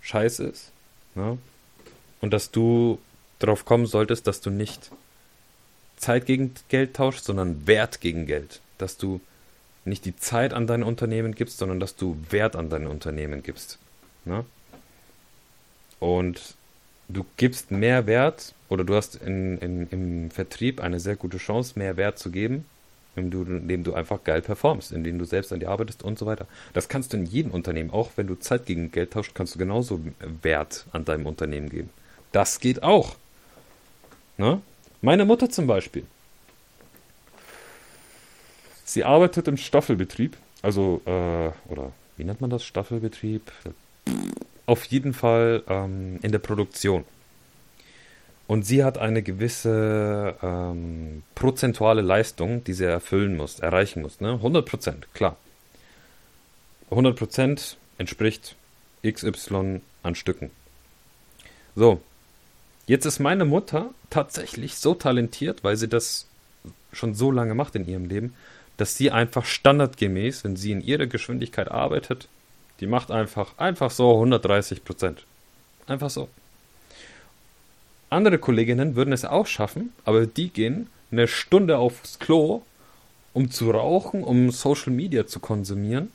scheiße 0.00 0.44
ist. 0.44 0.72
Ne? 1.14 1.38
Und 2.20 2.32
dass 2.32 2.50
du 2.50 2.98
darauf 3.38 3.64
kommen 3.64 3.86
solltest, 3.86 4.26
dass 4.26 4.40
du 4.40 4.50
nicht 4.50 4.90
Zeit 5.96 6.26
gegen 6.26 6.54
Geld 6.68 6.94
tauschst, 6.94 7.24
sondern 7.24 7.66
Wert 7.66 8.00
gegen 8.00 8.26
Geld. 8.26 8.60
Dass 8.78 8.96
du 8.96 9.20
nicht 9.88 10.04
die 10.04 10.16
Zeit 10.16 10.52
an 10.52 10.66
dein 10.66 10.82
Unternehmen 10.82 11.34
gibst, 11.34 11.58
sondern 11.58 11.80
dass 11.80 11.96
du 11.96 12.16
Wert 12.30 12.56
an 12.56 12.70
dein 12.70 12.86
Unternehmen 12.86 13.42
gibst. 13.42 13.78
Ne? 14.24 14.44
Und 16.00 16.54
du 17.08 17.24
gibst 17.36 17.70
mehr 17.70 18.06
Wert 18.06 18.54
oder 18.68 18.84
du 18.84 18.94
hast 18.94 19.16
in, 19.16 19.58
in, 19.58 19.86
im 19.90 20.30
Vertrieb 20.30 20.80
eine 20.80 21.00
sehr 21.00 21.16
gute 21.16 21.38
Chance, 21.38 21.78
mehr 21.78 21.96
Wert 21.96 22.18
zu 22.18 22.30
geben, 22.30 22.64
indem 23.16 23.82
du, 23.82 23.94
einfach 23.94 24.22
geil 24.22 24.42
performst, 24.42 24.92
indem 24.92 25.18
du 25.18 25.24
selbst 25.24 25.52
an 25.52 25.60
dir 25.60 25.70
arbeitest 25.70 26.02
und 26.02 26.18
so 26.18 26.26
weiter. 26.26 26.46
Das 26.72 26.88
kannst 26.88 27.12
du 27.12 27.16
in 27.16 27.26
jedem 27.26 27.50
Unternehmen, 27.50 27.90
auch 27.90 28.10
wenn 28.16 28.28
du 28.28 28.36
Zeit 28.36 28.66
gegen 28.66 28.92
Geld 28.92 29.12
tauscht, 29.12 29.34
kannst 29.34 29.54
du 29.54 29.58
genauso 29.58 30.00
Wert 30.42 30.86
an 30.92 31.04
deinem 31.04 31.26
Unternehmen 31.26 31.68
geben. 31.68 31.90
Das 32.30 32.60
geht 32.60 32.82
auch. 32.82 33.16
Ne? 34.36 34.60
Meine 35.00 35.24
Mutter 35.24 35.50
zum 35.50 35.66
Beispiel. 35.66 36.04
Sie 38.88 39.04
arbeitet 39.04 39.46
im 39.48 39.58
Staffelbetrieb, 39.58 40.38
also, 40.62 41.02
äh, 41.04 41.50
oder 41.70 41.92
wie 42.16 42.24
nennt 42.24 42.40
man 42.40 42.48
das? 42.48 42.64
Staffelbetrieb? 42.64 43.42
Auf 44.64 44.86
jeden 44.86 45.12
Fall 45.12 45.62
ähm, 45.68 46.18
in 46.22 46.32
der 46.32 46.38
Produktion. 46.38 47.04
Und 48.46 48.64
sie 48.64 48.82
hat 48.82 48.96
eine 48.96 49.22
gewisse 49.22 50.36
ähm, 50.42 51.22
prozentuale 51.34 52.00
Leistung, 52.00 52.64
die 52.64 52.72
sie 52.72 52.86
erfüllen 52.86 53.36
muss, 53.36 53.60
erreichen 53.60 54.00
muss. 54.00 54.22
Ne? 54.22 54.32
100 54.32 54.64
Prozent, 54.64 55.06
klar. 55.12 55.36
100 56.90 57.14
Prozent 57.14 57.76
entspricht 57.98 58.56
XY 59.06 59.82
an 60.02 60.14
Stücken. 60.14 60.50
So, 61.76 62.00
jetzt 62.86 63.04
ist 63.04 63.18
meine 63.18 63.44
Mutter 63.44 63.90
tatsächlich 64.08 64.76
so 64.76 64.94
talentiert, 64.94 65.62
weil 65.62 65.76
sie 65.76 65.88
das 65.88 66.26
schon 66.94 67.14
so 67.14 67.30
lange 67.30 67.54
macht 67.54 67.76
in 67.76 67.86
ihrem 67.86 68.06
Leben, 68.06 68.32
dass 68.78 68.96
sie 68.96 69.10
einfach 69.10 69.44
standardgemäß, 69.44 70.44
wenn 70.44 70.56
sie 70.56 70.72
in 70.72 70.80
ihrer 70.80 71.06
Geschwindigkeit 71.06 71.70
arbeitet, 71.70 72.28
die 72.80 72.86
macht 72.86 73.10
einfach, 73.10 73.58
einfach 73.58 73.90
so 73.90 74.14
130 74.14 74.84
Prozent. 74.84 75.24
Einfach 75.86 76.10
so. 76.10 76.28
Andere 78.08 78.38
Kolleginnen 78.38 78.94
würden 78.94 79.12
es 79.12 79.24
auch 79.24 79.46
schaffen, 79.46 79.92
aber 80.04 80.26
die 80.26 80.48
gehen 80.48 80.86
eine 81.10 81.26
Stunde 81.26 81.78
aufs 81.78 82.18
Klo, 82.18 82.62
um 83.34 83.50
zu 83.50 83.70
rauchen, 83.70 84.22
um 84.22 84.50
Social 84.50 84.92
Media 84.92 85.26
zu 85.26 85.40
konsumieren, 85.40 86.12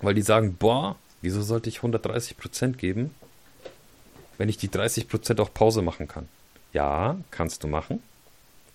weil 0.00 0.14
die 0.14 0.22
sagen, 0.22 0.56
boah, 0.58 0.96
wieso 1.20 1.42
sollte 1.42 1.68
ich 1.68 1.78
130 1.78 2.36
Prozent 2.36 2.78
geben, 2.78 3.14
wenn 4.38 4.48
ich 4.48 4.56
die 4.56 4.70
30 4.70 5.08
Prozent 5.08 5.40
auch 5.40 5.52
Pause 5.52 5.82
machen 5.82 6.06
kann? 6.06 6.28
Ja, 6.72 7.16
kannst 7.30 7.64
du 7.64 7.68
machen. 7.68 8.02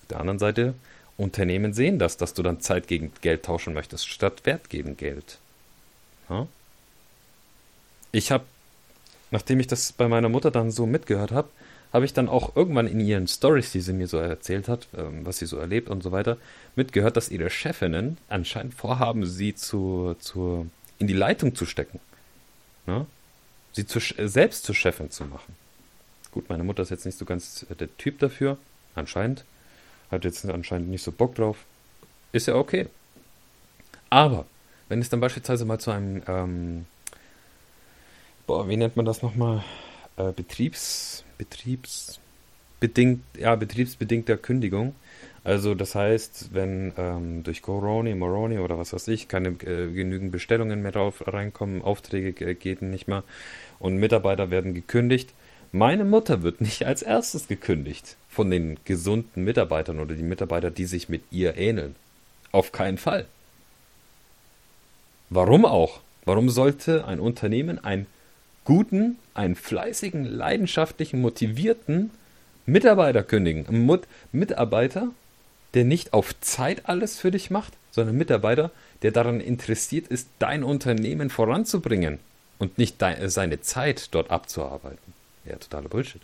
Auf 0.02 0.08
der 0.10 0.20
anderen 0.20 0.40
Seite 0.40 0.74
Unternehmen 1.22 1.74
sehen 1.74 2.00
das, 2.00 2.18
dass 2.18 2.34
du 2.34 2.44
dann 2.44 2.62
Zeit 2.62 2.88
gegen 2.88 3.12
Geld 3.22 3.44
tauschen 3.44 3.74
möchtest, 3.74 4.08
statt 4.08 4.46
Wert 4.46 4.70
gegen 4.70 4.98
Geld. 4.98 5.40
Ja? 6.30 6.48
Ich 8.12 8.32
habe, 8.32 8.44
nachdem 9.30 9.60
ich 9.60 9.68
das 9.68 9.92
bei 9.92 10.08
meiner 10.08 10.30
Mutter 10.30 10.52
dann 10.52 10.72
so 10.72 10.86
mitgehört 10.86 11.32
habe, 11.32 11.50
habe 11.94 12.06
ich 12.06 12.14
dann 12.14 12.30
auch 12.30 12.56
irgendwann 12.56 12.88
in 12.88 13.00
ihren 13.00 13.28
Stories, 13.28 13.72
die 13.72 13.82
sie 13.82 13.94
mir 13.94 14.08
so 14.08 14.18
erzählt 14.18 14.68
hat, 14.68 14.88
ähm, 14.98 15.26
was 15.26 15.40
sie 15.40 15.46
so 15.46 15.58
erlebt 15.58 15.90
und 15.90 16.04
so 16.04 16.12
weiter, 16.12 16.38
mitgehört, 16.76 17.18
dass 17.18 17.30
ihre 17.30 17.50
Chefinnen 17.50 18.18
anscheinend 18.30 18.74
vorhaben, 18.74 19.26
sie 19.26 19.56
zu, 19.56 20.16
zu 20.20 20.70
in 21.00 21.08
die 21.08 21.14
Leitung 21.14 21.56
zu 21.56 21.66
stecken. 21.66 22.00
Ja? 22.88 23.06
Sie 23.74 23.86
zu, 23.86 24.00
selbst 24.00 24.64
zur 24.64 24.76
Chefin 24.76 25.12
zu 25.12 25.26
machen. 25.26 25.56
Gut, 26.32 26.50
meine 26.50 26.64
Mutter 26.64 26.84
ist 26.84 26.92
jetzt 26.92 27.06
nicht 27.06 27.18
so 27.18 27.26
ganz 27.26 27.66
der 27.78 27.96
Typ 27.98 28.20
dafür, 28.20 28.58
anscheinend. 28.96 29.44
Hat 30.12 30.26
jetzt 30.26 30.46
anscheinend 30.46 30.90
nicht 30.90 31.04
so 31.04 31.12
Bock 31.12 31.36
drauf. 31.36 31.58
Ist 32.34 32.48
ja 32.48 32.56
okay. 32.56 32.88
Aber, 34.10 34.46
wenn 34.90 35.00
es 35.00 35.10
dann 35.10 35.22
beispielsweise 35.22 35.66
mal 35.66 35.80
zu 35.80 35.92
einem, 35.92 36.22
ähm, 36.28 36.86
boah, 38.46 38.68
wie 38.68 38.78
nennt 38.78 38.98
man 38.98 39.06
das 39.06 39.22
nochmal? 39.22 39.64
Äh, 40.18 40.34
Betriebs, 40.34 41.24
Betriebsbedingt, 41.38 43.24
ja, 43.38 43.56
betriebsbedingter 43.56 44.38
Kündigung. 44.38 44.96
Also 45.44 45.74
das 45.74 45.96
heißt, 45.96 46.50
wenn 46.54 46.94
ähm, 46.98 47.44
durch 47.44 47.62
Corona, 47.62 48.14
Moroni 48.14 48.60
oder 48.60 48.78
was 48.78 48.94
weiß 48.94 49.08
ich, 49.08 49.28
keine 49.28 49.50
äh, 49.50 49.92
genügend 49.92 50.32
Bestellungen 50.32 50.84
mehr 50.84 50.92
drauf 50.92 51.24
reinkommen, 51.26 51.82
Aufträge 51.82 52.46
äh, 52.46 52.54
geht 52.54 52.82
nicht 52.84 53.08
mehr 53.08 53.24
und 53.80 53.98
Mitarbeiter 53.98 54.52
werden 54.52 54.74
gekündigt, 54.76 55.34
meine 55.72 56.04
Mutter 56.04 56.44
wird 56.44 56.60
nicht 56.60 56.86
als 56.86 57.02
erstes 57.02 57.48
gekündigt 57.48 58.18
von 58.30 58.52
den 58.52 58.78
gesunden 58.84 59.44
Mitarbeitern 59.44 60.00
oder 60.00 60.16
die 60.16 60.24
Mitarbeiter, 60.24 60.70
die 60.72 60.86
sich 60.86 61.08
mit 61.08 61.24
ihr 61.32 61.58
ähneln. 61.58 61.96
Auf 62.52 62.72
keinen 62.72 62.98
Fall. 62.98 63.26
Warum 65.30 65.66
auch? 65.66 66.02
Warum 66.26 66.50
sollte 66.50 67.06
ein 67.06 67.20
Unternehmen 67.20 67.84
einen 67.84 68.06
guten, 68.66 69.18
einen 69.34 69.56
fleißigen, 69.56 70.26
leidenschaftlichen, 70.26 71.22
motivierten 71.22 72.12
Mitarbeiter 72.66 73.24
kündigen? 73.24 73.66
Ein 73.68 74.00
Mitarbeiter, 74.34 75.08
der 75.74 75.86
nicht 75.86 76.12
auf 76.12 76.38
Zeit 76.42 76.90
alles 76.90 77.18
für 77.18 77.32
dich 77.32 77.50
macht, 77.50 77.74
sondern 77.92 78.16
ein 78.16 78.20
Mitarbeiter, 78.20 78.72
der 79.04 79.12
daran 79.12 79.40
interessiert 79.40 80.08
ist, 80.08 80.28
dein 80.40 80.64
Unternehmen 80.64 81.30
voranzubringen 81.30 82.20
und 82.60 82.78
nicht 82.78 82.98
seine 83.00 83.62
Zeit 83.62 84.14
dort 84.14 84.30
abzuarbeiten. 84.30 85.21
Ja, 85.46 85.56
totaler 85.56 85.90
Bullshit. 85.90 86.22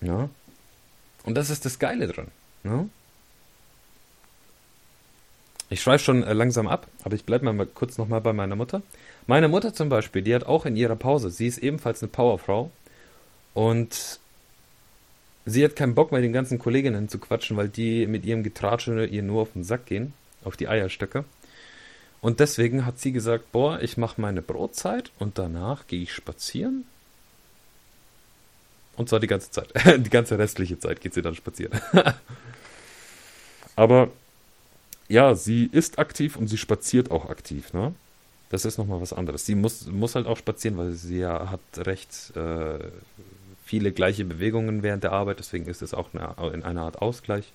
Ja. 0.00 0.28
Und 1.24 1.34
das 1.34 1.50
ist 1.50 1.64
das 1.64 1.78
Geile 1.78 2.08
dran. 2.08 2.28
Ja? 2.64 2.86
Ich 5.70 5.82
schweife 5.82 6.04
schon 6.04 6.22
äh, 6.22 6.32
langsam 6.32 6.66
ab, 6.66 6.86
aber 7.04 7.14
ich 7.14 7.24
bleibe 7.24 7.52
mal 7.52 7.66
kurz 7.66 7.98
nochmal 7.98 8.20
bei 8.20 8.32
meiner 8.32 8.56
Mutter. 8.56 8.82
Meine 9.26 9.48
Mutter 9.48 9.74
zum 9.74 9.88
Beispiel, 9.88 10.22
die 10.22 10.34
hat 10.34 10.44
auch 10.44 10.64
in 10.64 10.76
ihrer 10.76 10.96
Pause, 10.96 11.30
sie 11.30 11.46
ist 11.46 11.58
ebenfalls 11.58 12.02
eine 12.02 12.08
Powerfrau 12.08 12.70
und 13.52 14.18
sie 15.44 15.64
hat 15.64 15.76
keinen 15.76 15.94
Bock, 15.94 16.12
mit 16.12 16.22
den 16.22 16.32
ganzen 16.32 16.58
Kolleginnen 16.58 17.08
zu 17.08 17.18
quatschen, 17.18 17.56
weil 17.56 17.68
die 17.68 18.06
mit 18.06 18.24
ihrem 18.24 18.42
Getratsche 18.42 19.04
ihr 19.04 19.22
nur 19.22 19.42
auf 19.42 19.52
den 19.52 19.64
Sack 19.64 19.86
gehen, 19.86 20.14
auf 20.44 20.56
die 20.56 20.68
Eierstöcke. 20.68 21.24
Und 22.20 22.40
deswegen 22.40 22.86
hat 22.86 22.98
sie 22.98 23.12
gesagt, 23.12 23.52
boah, 23.52 23.80
ich 23.80 23.96
mache 23.96 24.20
meine 24.20 24.42
Brotzeit 24.42 25.12
und 25.18 25.38
danach 25.38 25.86
gehe 25.86 26.02
ich 26.02 26.12
spazieren. 26.12 26.84
Und 28.98 29.08
zwar 29.08 29.20
die 29.20 29.28
ganze 29.28 29.50
Zeit. 29.50 29.72
die 30.04 30.10
ganze 30.10 30.38
restliche 30.38 30.78
Zeit 30.78 31.00
geht 31.00 31.14
sie 31.14 31.22
dann 31.22 31.36
spazieren. 31.36 31.80
Aber 33.76 34.10
ja, 35.08 35.34
sie 35.36 35.70
ist 35.72 35.98
aktiv 35.98 36.36
und 36.36 36.48
sie 36.48 36.58
spaziert 36.58 37.10
auch 37.10 37.30
aktiv, 37.30 37.72
ne? 37.72 37.94
Das 38.50 38.64
ist 38.64 38.76
nochmal 38.76 39.00
was 39.00 39.12
anderes. 39.12 39.46
Sie 39.46 39.54
muss, 39.54 39.86
muss 39.86 40.14
halt 40.14 40.26
auch 40.26 40.36
spazieren, 40.36 40.76
weil 40.78 40.92
sie 40.92 41.18
ja 41.18 41.50
hat 41.50 41.60
recht 41.76 42.34
äh, 42.34 42.78
viele 43.64 43.92
gleiche 43.92 44.24
Bewegungen 44.24 44.82
während 44.82 45.04
der 45.04 45.12
Arbeit, 45.12 45.38
deswegen 45.38 45.66
ist 45.66 45.82
es 45.82 45.94
auch 45.94 46.08
eine, 46.12 46.34
in 46.52 46.64
einer 46.64 46.82
Art 46.82 47.00
Ausgleich. 47.00 47.52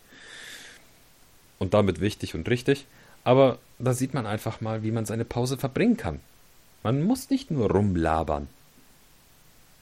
Und 1.60 1.74
damit 1.74 2.00
wichtig 2.00 2.36
und 2.36 2.48
richtig. 2.48 2.86
Aber 3.24 3.58
da 3.80 3.94
sieht 3.94 4.14
man 4.14 4.26
einfach 4.26 4.62
mal, 4.62 4.84
wie 4.84 4.92
man 4.92 5.06
seine 5.06 5.26
Pause 5.26 5.58
verbringen 5.58 5.98
kann. 5.98 6.20
Man 6.84 7.04
muss 7.04 7.30
nicht 7.30 7.52
nur 7.52 7.70
rumlabern. 7.70 8.48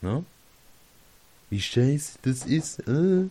Ne? 0.01 0.23
Wie 1.51 1.61
scheiße 1.61 2.17
das 2.23 2.45
ist. 2.45 2.79
Äh? 2.87 3.27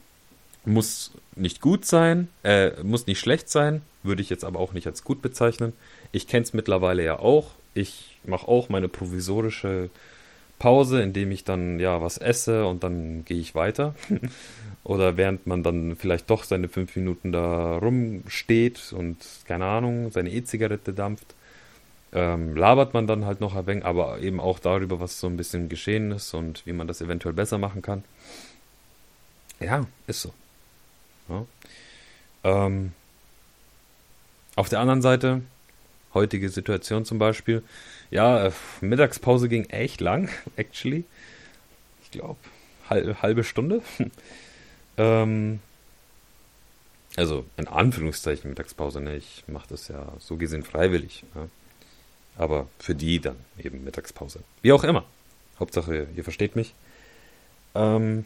Muss 0.65 1.11
nicht 1.37 1.61
gut 1.61 1.85
sein, 1.85 2.29
äh, 2.43 2.83
muss 2.83 3.07
nicht 3.07 3.21
schlecht 3.21 3.51
sein, 3.51 3.83
würde 4.03 4.23
ich 4.23 4.31
jetzt 4.31 4.45
aber 4.45 4.61
auch 4.61 4.73
nicht 4.73 4.87
als 4.87 5.05
gut 5.05 5.21
bezeichnen. 5.21 5.75
Ich 6.13 6.29
kenne 6.29 6.45
es 6.45 6.55
mittlerweile 6.55 7.05
ja 7.05 7.19
auch. 7.19 7.51
Ich 7.75 8.17
mache 8.25 8.49
auch 8.49 8.71
meine 8.71 8.89
provisorische 8.89 9.91
Pause, 10.59 11.03
indem 11.03 11.31
ich 11.31 11.45
dann 11.45 11.79
ja 11.81 12.01
was 12.01 12.19
esse 12.19 12.67
und 12.67 12.85
dann 12.85 13.25
gehe 13.25 13.39
ich 13.39 13.55
weiter. 13.55 13.95
Oder 14.85 15.17
während 15.17 15.47
man 15.47 15.63
dann 15.63 15.97
vielleicht 15.97 16.29
doch 16.29 16.45
seine 16.45 16.69
fünf 16.69 16.95
Minuten 16.95 17.33
da 17.33 17.79
rumsteht 17.79 18.93
und 18.93 19.17
keine 19.47 19.65
Ahnung, 19.65 20.11
seine 20.11 20.31
E-Zigarette 20.31 20.93
dampft, 20.93 21.35
ähm, 22.13 22.55
labert 22.55 22.95
man 22.95 23.07
dann 23.07 23.25
halt 23.25 23.41
noch 23.41 23.57
ein 23.57 23.67
wenig, 23.67 23.85
aber 23.85 24.21
eben 24.21 24.41
auch 24.41 24.59
darüber, 24.59 25.01
was 25.01 25.19
so 25.19 25.27
ein 25.27 25.37
bisschen 25.37 25.69
geschehen 25.69 26.13
ist 26.13 26.35
und 26.35 26.65
wie 26.67 26.73
man 26.73 26.87
das 26.87 27.01
eventuell 27.01 27.35
besser 27.35 27.59
machen 27.59 27.83
kann. 27.83 28.05
Ja, 29.59 29.87
ist 30.07 30.23
so. 30.23 30.33
Ja. 31.29 31.47
Ähm, 32.45 32.93
auf 34.57 34.69
der 34.69 34.81
anderen 34.81 35.03
Seite, 35.03 35.43
heutige 36.15 36.49
Situation 36.49 37.05
zum 37.05 37.19
Beispiel, 37.19 37.63
ja, 38.11 38.47
äh, 38.47 38.53
Mittagspause 38.81 39.49
ging 39.49 39.65
echt 39.67 40.01
lang, 40.01 40.29
actually. 40.57 41.05
Ich 42.03 42.11
glaube, 42.13 42.39
halb, 42.89 43.23
halbe 43.23 43.45
Stunde. 43.45 43.83
ähm, 44.97 45.61
also 47.17 47.45
in 47.57 47.69
Anführungszeichen 47.69 48.51
Mittagspause, 48.51 49.01
ne? 49.01 49.17
Ich 49.17 49.45
mache 49.47 49.69
das 49.69 49.89
ja 49.89 50.13
so 50.19 50.37
gesehen 50.37 50.65
freiwillig. 50.65 51.25
Ja. 51.35 51.49
Aber 52.37 52.69
für 52.79 52.95
die 52.95 53.21
dann 53.21 53.37
eben 53.59 53.85
Mittagspause. 53.85 54.41
Wie 54.63 54.73
auch 54.73 54.83
immer. 54.85 55.05
Hauptsache, 55.61 56.09
ihr 56.17 56.25
versteht 56.25 56.57
mich. 56.57 56.75
Ähm, 57.77 58.25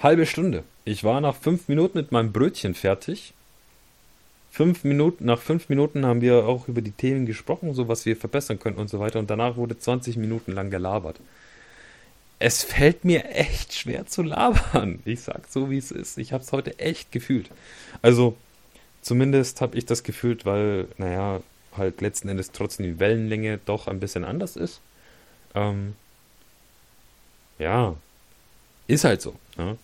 halbe 0.00 0.26
Stunde. 0.26 0.62
Ich 0.84 1.02
war 1.02 1.20
nach 1.20 1.34
fünf 1.34 1.66
Minuten 1.66 1.98
mit 1.98 2.12
meinem 2.12 2.32
Brötchen 2.32 2.74
fertig 2.74 3.34
fünf 4.54 4.84
Minuten, 4.84 5.24
nach 5.24 5.40
fünf 5.40 5.68
Minuten 5.68 6.06
haben 6.06 6.20
wir 6.20 6.46
auch 6.46 6.68
über 6.68 6.80
die 6.80 6.92
Themen 6.92 7.26
gesprochen, 7.26 7.74
so 7.74 7.88
was 7.88 8.06
wir 8.06 8.16
verbessern 8.16 8.60
können 8.60 8.76
und 8.76 8.88
so 8.88 9.00
weiter. 9.00 9.18
Und 9.18 9.28
danach 9.28 9.56
wurde 9.56 9.76
20 9.76 10.16
Minuten 10.16 10.52
lang 10.52 10.70
gelabert. 10.70 11.18
Es 12.38 12.62
fällt 12.62 13.04
mir 13.04 13.24
echt 13.30 13.74
schwer 13.74 14.06
zu 14.06 14.22
labern. 14.22 15.00
Ich 15.04 15.22
sag 15.22 15.48
so, 15.48 15.70
wie 15.70 15.78
es 15.78 15.90
ist. 15.90 16.18
Ich 16.18 16.32
habe 16.32 16.44
es 16.44 16.52
heute 16.52 16.78
echt 16.78 17.10
gefühlt. 17.10 17.50
Also, 18.00 18.36
zumindest 19.02 19.60
habe 19.60 19.76
ich 19.76 19.86
das 19.86 20.04
gefühlt, 20.04 20.46
weil, 20.46 20.86
naja, 20.98 21.40
halt 21.76 22.00
letzten 22.00 22.28
Endes 22.28 22.52
trotzdem 22.52 22.86
die 22.86 23.00
Wellenlänge 23.00 23.58
doch 23.66 23.88
ein 23.88 23.98
bisschen 23.98 24.24
anders 24.24 24.54
ist. 24.54 24.80
Ähm, 25.56 25.96
ja, 27.58 27.96
ist 28.86 29.02
halt 29.02 29.20
so. 29.20 29.34
Ne? 29.56 29.76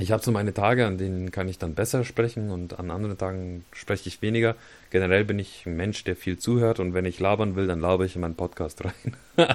Ich 0.00 0.12
habe 0.12 0.22
so 0.22 0.32
meine 0.32 0.54
Tage, 0.54 0.86
an 0.86 0.96
denen 0.96 1.30
kann 1.30 1.48
ich 1.48 1.58
dann 1.58 1.74
besser 1.74 2.04
sprechen 2.04 2.50
und 2.50 2.78
an 2.78 2.90
anderen 2.90 3.18
Tagen 3.18 3.64
spreche 3.72 4.08
ich 4.08 4.22
weniger. 4.22 4.56
Generell 4.90 5.24
bin 5.24 5.38
ich 5.38 5.66
ein 5.66 5.76
Mensch, 5.76 6.04
der 6.04 6.16
viel 6.16 6.38
zuhört 6.38 6.80
und 6.80 6.94
wenn 6.94 7.04
ich 7.04 7.20
labern 7.20 7.54
will, 7.54 7.66
dann 7.66 7.80
laber 7.80 8.06
ich 8.06 8.14
in 8.14 8.22
meinen 8.22 8.34
Podcast 8.34 8.82
rein. 9.38 9.50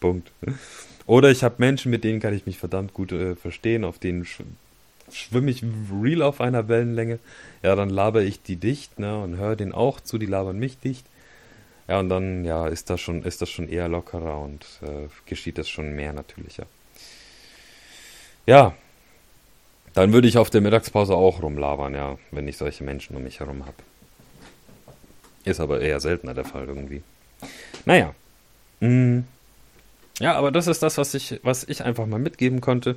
Punkt. 0.00 0.30
Oder 1.06 1.30
ich 1.30 1.44
habe 1.44 1.54
Menschen, 1.58 1.90
mit 1.90 2.04
denen 2.04 2.20
kann 2.20 2.34
ich 2.34 2.44
mich 2.44 2.58
verdammt 2.58 2.92
gut 2.92 3.12
äh, 3.12 3.36
verstehen, 3.36 3.84
auf 3.84 3.98
denen 3.98 4.26
sch 4.26 4.42
schwimme 5.10 5.50
ich 5.50 5.64
real 6.02 6.20
auf 6.20 6.42
einer 6.42 6.68
Wellenlänge. 6.68 7.18
Ja, 7.62 7.74
dann 7.74 7.88
laber 7.88 8.20
ich 8.20 8.42
die 8.42 8.56
dicht 8.56 8.98
ne, 8.98 9.18
und 9.22 9.38
höre 9.38 9.56
denen 9.56 9.72
auch 9.72 10.00
zu, 10.00 10.18
die 10.18 10.26
labern 10.26 10.58
mich 10.58 10.78
dicht. 10.78 11.06
Ja, 11.88 12.00
und 12.00 12.10
dann 12.10 12.44
ja, 12.44 12.68
ist 12.68 12.90
das 12.90 13.00
schon, 13.00 13.22
ist 13.22 13.40
das 13.40 13.48
schon 13.48 13.70
eher 13.70 13.88
lockerer 13.88 14.42
und 14.42 14.66
äh, 14.82 15.08
geschieht 15.24 15.56
das 15.56 15.70
schon 15.70 15.96
mehr 15.96 16.12
natürlicher. 16.12 16.66
Ja, 18.44 18.74
dann 19.94 20.12
würde 20.12 20.28
ich 20.28 20.38
auf 20.38 20.50
der 20.50 20.60
Mittagspause 20.60 21.14
auch 21.14 21.42
rumlabern, 21.42 21.94
ja, 21.94 22.18
wenn 22.30 22.48
ich 22.48 22.56
solche 22.56 22.84
Menschen 22.84 23.16
um 23.16 23.22
mich 23.22 23.40
herum 23.40 23.64
habe. 23.64 23.76
Ist 25.44 25.60
aber 25.60 25.80
eher 25.80 26.00
seltener 26.00 26.34
der 26.34 26.44
Fall 26.44 26.66
irgendwie. 26.66 27.02
Naja. 27.84 28.14
Mm. 28.80 29.20
Ja, 30.20 30.34
aber 30.34 30.50
das 30.50 30.66
ist 30.66 30.82
das, 30.82 30.98
was 30.98 31.14
ich, 31.14 31.40
was 31.42 31.64
ich 31.64 31.84
einfach 31.84 32.06
mal 32.06 32.18
mitgeben 32.18 32.60
konnte, 32.60 32.96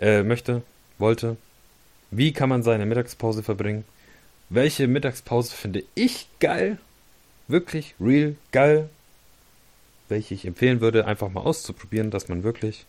äh, 0.00 0.22
möchte, 0.22 0.62
wollte. 0.98 1.36
Wie 2.10 2.32
kann 2.32 2.48
man 2.48 2.62
seine 2.62 2.86
Mittagspause 2.86 3.42
verbringen? 3.42 3.84
Welche 4.48 4.88
Mittagspause 4.88 5.54
finde 5.54 5.84
ich 5.94 6.28
geil? 6.40 6.78
Wirklich, 7.48 7.94
real, 8.00 8.36
geil? 8.52 8.88
Welche 10.08 10.34
ich 10.34 10.44
empfehlen 10.44 10.80
würde, 10.80 11.06
einfach 11.06 11.30
mal 11.30 11.42
auszuprobieren, 11.42 12.10
dass 12.10 12.28
man 12.28 12.42
wirklich 12.42 12.86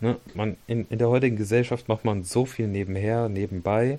Ne, 0.00 0.16
man, 0.34 0.56
in, 0.66 0.86
in 0.88 0.98
der 0.98 1.08
heutigen 1.08 1.36
Gesellschaft 1.36 1.88
macht 1.88 2.04
man 2.04 2.22
so 2.22 2.46
viel 2.46 2.68
nebenher, 2.68 3.28
nebenbei. 3.28 3.98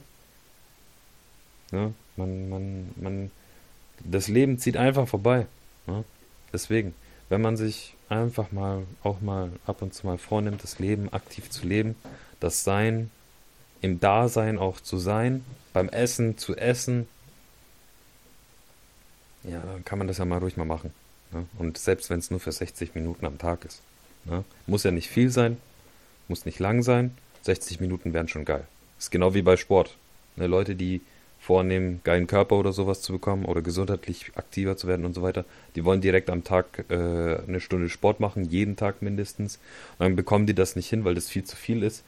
Ne, 1.71 1.93
man, 2.15 2.49
man, 2.49 2.89
man, 2.95 3.31
das 4.03 4.27
Leben 4.29 4.59
zieht 4.59 4.77
einfach 4.77 5.07
vorbei. 5.07 5.45
Ne? 5.87 6.05
Deswegen, 6.53 6.93
wenn 7.27 7.41
man 7.41 7.57
sich 7.57 7.95
einfach 8.07 8.51
mal 8.51 8.83
auch 9.03 9.21
mal 9.21 9.51
ab 9.65 9.81
und 9.81 9.93
zu 9.93 10.07
mal 10.07 10.17
vornimmt, 10.17 10.63
das 10.63 10.79
Leben 10.79 11.11
aktiv 11.11 11.49
zu 11.49 11.67
leben, 11.67 11.95
das 12.39 12.63
Sein, 12.63 13.11
im 13.81 13.99
Dasein 13.99 14.57
auch 14.57 14.79
zu 14.79 14.97
sein, 14.97 15.43
beim 15.73 15.89
Essen 15.89 16.37
zu 16.37 16.55
essen, 16.55 17.07
ja, 19.43 19.61
dann 19.61 19.85
kann 19.85 19.99
man 19.99 20.07
das 20.07 20.17
ja 20.17 20.25
mal 20.25 20.39
ruhig 20.39 20.57
mal 20.57 20.65
machen. 20.65 20.91
Ne? 21.31 21.45
Und 21.57 21.77
selbst 21.77 22.09
wenn 22.09 22.19
es 22.19 22.31
nur 22.31 22.39
für 22.39 22.51
60 22.51 22.95
Minuten 22.95 23.25
am 23.25 23.37
Tag 23.37 23.63
ist. 23.65 23.81
Ne? 24.25 24.43
Muss 24.67 24.83
ja 24.83 24.91
nicht 24.91 25.09
viel 25.09 25.29
sein, 25.29 25.57
muss 26.29 26.45
nicht 26.45 26.59
lang 26.59 26.83
sein. 26.83 27.11
60 27.43 27.79
Minuten 27.79 28.13
wären 28.13 28.27
schon 28.27 28.45
geil. 28.45 28.65
Ist 28.97 29.11
genau 29.11 29.33
wie 29.33 29.41
bei 29.41 29.57
Sport. 29.57 29.95
Ne, 30.35 30.47
Leute, 30.47 30.75
die 30.75 31.01
vornehmen, 31.39 32.01
geilen 32.03 32.27
Körper 32.27 32.57
oder 32.57 32.73
sowas 32.73 33.01
zu 33.01 33.13
bekommen 33.13 33.45
oder 33.45 33.61
gesundheitlich 33.61 34.31
aktiver 34.35 34.75
zu 34.75 34.87
werden 34.87 35.05
und 35.05 35.13
so 35.13 35.21
weiter, 35.21 35.45
die 35.75 35.85
wollen 35.85 36.01
direkt 36.01 36.29
am 36.29 36.43
Tag 36.43 36.85
äh, 36.89 36.93
eine 36.93 37.61
Stunde 37.61 37.89
Sport 37.89 38.19
machen, 38.19 38.43
jeden 38.43 38.75
Tag 38.75 39.01
mindestens. 39.01 39.55
Und 39.97 40.05
dann 40.05 40.15
bekommen 40.15 40.45
die 40.45 40.53
das 40.53 40.75
nicht 40.75 40.89
hin, 40.89 41.05
weil 41.05 41.15
das 41.15 41.29
viel 41.29 41.45
zu 41.45 41.55
viel 41.55 41.81
ist. 41.81 42.03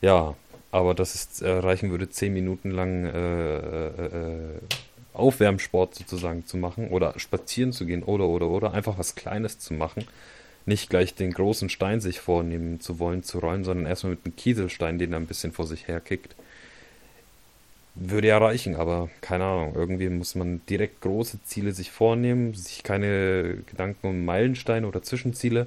Ja, 0.00 0.34
aber 0.72 0.94
dass 0.94 1.14
es 1.14 1.42
reichen 1.44 1.90
würde, 1.90 2.10
10 2.10 2.32
Minuten 2.32 2.70
lang 2.70 3.04
äh, 3.04 3.56
äh, 3.56 4.06
äh, 4.06 4.58
Aufwärmsport 5.12 5.94
sozusagen 5.94 6.46
zu 6.46 6.56
machen 6.56 6.88
oder 6.88 7.18
spazieren 7.18 7.72
zu 7.72 7.86
gehen 7.86 8.02
oder 8.02 8.26
oder 8.26 8.48
oder 8.48 8.72
einfach 8.72 8.98
was 8.98 9.14
Kleines 9.14 9.58
zu 9.58 9.74
machen 9.74 10.06
nicht 10.66 10.90
gleich 10.90 11.14
den 11.14 11.32
großen 11.32 11.68
Stein 11.68 12.00
sich 12.00 12.20
vornehmen 12.20 12.80
zu 12.80 12.98
wollen, 12.98 13.22
zu 13.22 13.38
rollen, 13.38 13.64
sondern 13.64 13.86
erstmal 13.86 14.12
mit 14.12 14.24
einem 14.24 14.36
Kieselstein, 14.36 14.98
den 14.98 15.12
er 15.12 15.20
ein 15.20 15.26
bisschen 15.26 15.52
vor 15.52 15.66
sich 15.66 15.88
her 15.88 16.00
kickt. 16.00 16.34
würde 17.94 18.28
ja 18.28 18.38
reichen, 18.38 18.76
aber 18.76 19.10
keine 19.20 19.44
Ahnung. 19.44 19.74
Irgendwie 19.74 20.08
muss 20.08 20.34
man 20.34 20.60
direkt 20.68 21.00
große 21.02 21.42
Ziele 21.44 21.72
sich 21.72 21.90
vornehmen, 21.90 22.54
sich 22.54 22.82
keine 22.82 23.58
Gedanken 23.66 24.06
um 24.06 24.24
Meilensteine 24.24 24.86
oder 24.86 25.02
Zwischenziele 25.02 25.66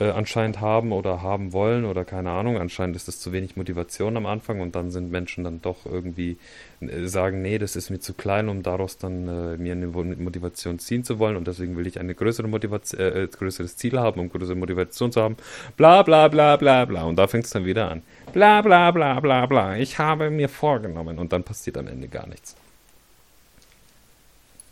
äh, 0.00 0.10
anscheinend 0.10 0.60
haben 0.60 0.92
oder 0.92 1.22
haben 1.22 1.52
wollen 1.52 1.84
oder 1.84 2.04
keine 2.04 2.30
Ahnung. 2.30 2.56
Anscheinend 2.58 2.96
ist 2.96 3.06
das 3.06 3.20
zu 3.20 3.32
wenig 3.32 3.56
Motivation 3.56 4.16
am 4.16 4.26
Anfang 4.26 4.60
und 4.60 4.74
dann 4.74 4.90
sind 4.90 5.10
Menschen 5.10 5.44
dann 5.44 5.60
doch 5.60 5.84
irgendwie 5.84 6.38
äh, 6.80 7.06
sagen, 7.06 7.42
nee, 7.42 7.58
das 7.58 7.76
ist 7.76 7.90
mir 7.90 8.00
zu 8.00 8.14
klein, 8.14 8.48
um 8.48 8.62
daraus 8.62 8.96
dann 8.96 9.28
äh, 9.28 9.56
mir 9.58 9.72
eine 9.72 9.86
Motivation 9.86 10.78
ziehen 10.78 11.04
zu 11.04 11.18
wollen 11.18 11.36
und 11.36 11.46
deswegen 11.46 11.76
will 11.76 11.86
ich 11.86 12.00
eine 12.00 12.14
größere 12.14 12.48
Motivation, 12.48 13.00
äh, 13.00 13.28
größeres 13.30 13.76
Ziel 13.76 13.98
haben, 13.98 14.20
um 14.20 14.30
größere 14.30 14.56
Motivation 14.56 15.12
zu 15.12 15.20
haben. 15.22 15.36
Bla 15.76 16.02
bla 16.02 16.28
bla 16.28 16.56
bla 16.56 16.86
bla. 16.86 17.04
Und 17.04 17.16
da 17.16 17.26
fängt 17.26 17.44
es 17.44 17.50
dann 17.50 17.66
wieder 17.66 17.90
an. 17.90 18.02
Bla 18.32 18.62
bla 18.62 18.90
bla 18.90 19.20
bla 19.20 19.46
bla. 19.46 19.76
Ich 19.76 19.98
habe 19.98 20.30
mir 20.30 20.48
vorgenommen 20.48 21.18
und 21.18 21.32
dann 21.32 21.42
passiert 21.42 21.76
am 21.76 21.86
Ende 21.86 22.08
gar 22.08 22.26
nichts. 22.26 22.56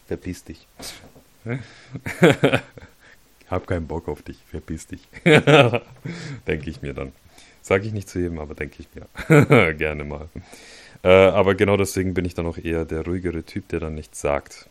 Verpiss 0.07 0.43
dich. 0.45 0.67
hab 3.51 3.67
keinen 3.67 3.87
Bock 3.87 4.09
auf 4.09 4.23
dich, 4.23 4.39
verpiss 4.51 4.87
dich. 4.87 5.09
denke 6.47 6.71
ich 6.71 6.83
mir 6.83 6.95
dann. 6.95 7.13
Sage 7.63 7.87
ich 7.87 7.93
nicht 7.93 8.09
zu 8.09 8.19
jedem, 8.19 8.39
aber 8.39 8.55
denke 8.55 8.77
ich 8.79 8.89
mir. 8.95 9.75
Gerne 9.75 10.05
mal. 10.05 10.29
Äh, 11.03 11.09
aber 11.09 11.55
genau 11.55 11.77
deswegen 11.77 12.15
bin 12.15 12.25
ich 12.25 12.35
dann 12.35 12.47
auch 12.47 12.59
eher 12.59 12.85
der 12.85 13.05
ruhigere 13.05 13.43
Typ, 13.43 13.69
der 13.69 13.81
dann 13.81 13.95
nichts 13.95 14.21
sagt 14.21 14.69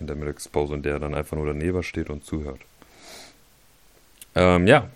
in 0.00 0.06
der 0.06 0.16
Mittagspause 0.16 0.74
und 0.74 0.84
der 0.84 0.98
dann 0.98 1.14
einfach 1.14 1.36
nur 1.36 1.46
daneben 1.46 1.82
steht 1.82 2.10
und 2.10 2.24
zuhört. 2.24 2.60
Ähm, 4.34 4.66
ja, 4.66 4.88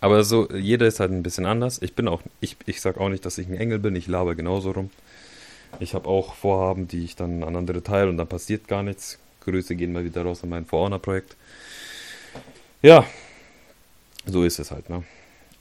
aber 0.00 0.22
so, 0.24 0.50
jeder 0.50 0.86
ist 0.86 1.00
halt 1.00 1.10
ein 1.10 1.22
bisschen 1.22 1.46
anders. 1.46 1.80
Ich 1.82 1.94
bin 1.94 2.08
auch, 2.08 2.22
ich, 2.40 2.56
ich 2.66 2.80
sag 2.80 2.98
auch 2.98 3.08
nicht, 3.08 3.24
dass 3.24 3.38
ich 3.38 3.48
ein 3.48 3.56
Engel 3.56 3.78
bin, 3.78 3.96
ich 3.96 4.06
laber 4.06 4.34
genauso 4.34 4.72
rum. 4.72 4.90
Ich 5.78 5.94
habe 5.94 6.08
auch 6.08 6.34
Vorhaben, 6.34 6.88
die 6.88 7.04
ich 7.04 7.16
dann 7.16 7.44
an 7.44 7.56
andere 7.56 7.82
teile 7.82 8.10
und 8.10 8.16
dann 8.16 8.26
passiert 8.26 8.66
gar 8.68 8.82
nichts. 8.82 9.18
Grüße 9.44 9.76
gehen 9.76 9.92
mal 9.92 10.04
wieder 10.04 10.22
raus 10.22 10.42
an 10.42 10.50
mein 10.50 10.66
For 10.66 10.90
Projekt. 11.00 11.36
Ja, 12.82 13.04
so 14.24 14.42
ist 14.42 14.58
es 14.58 14.70
halt, 14.70 14.88
ne? 14.88 15.04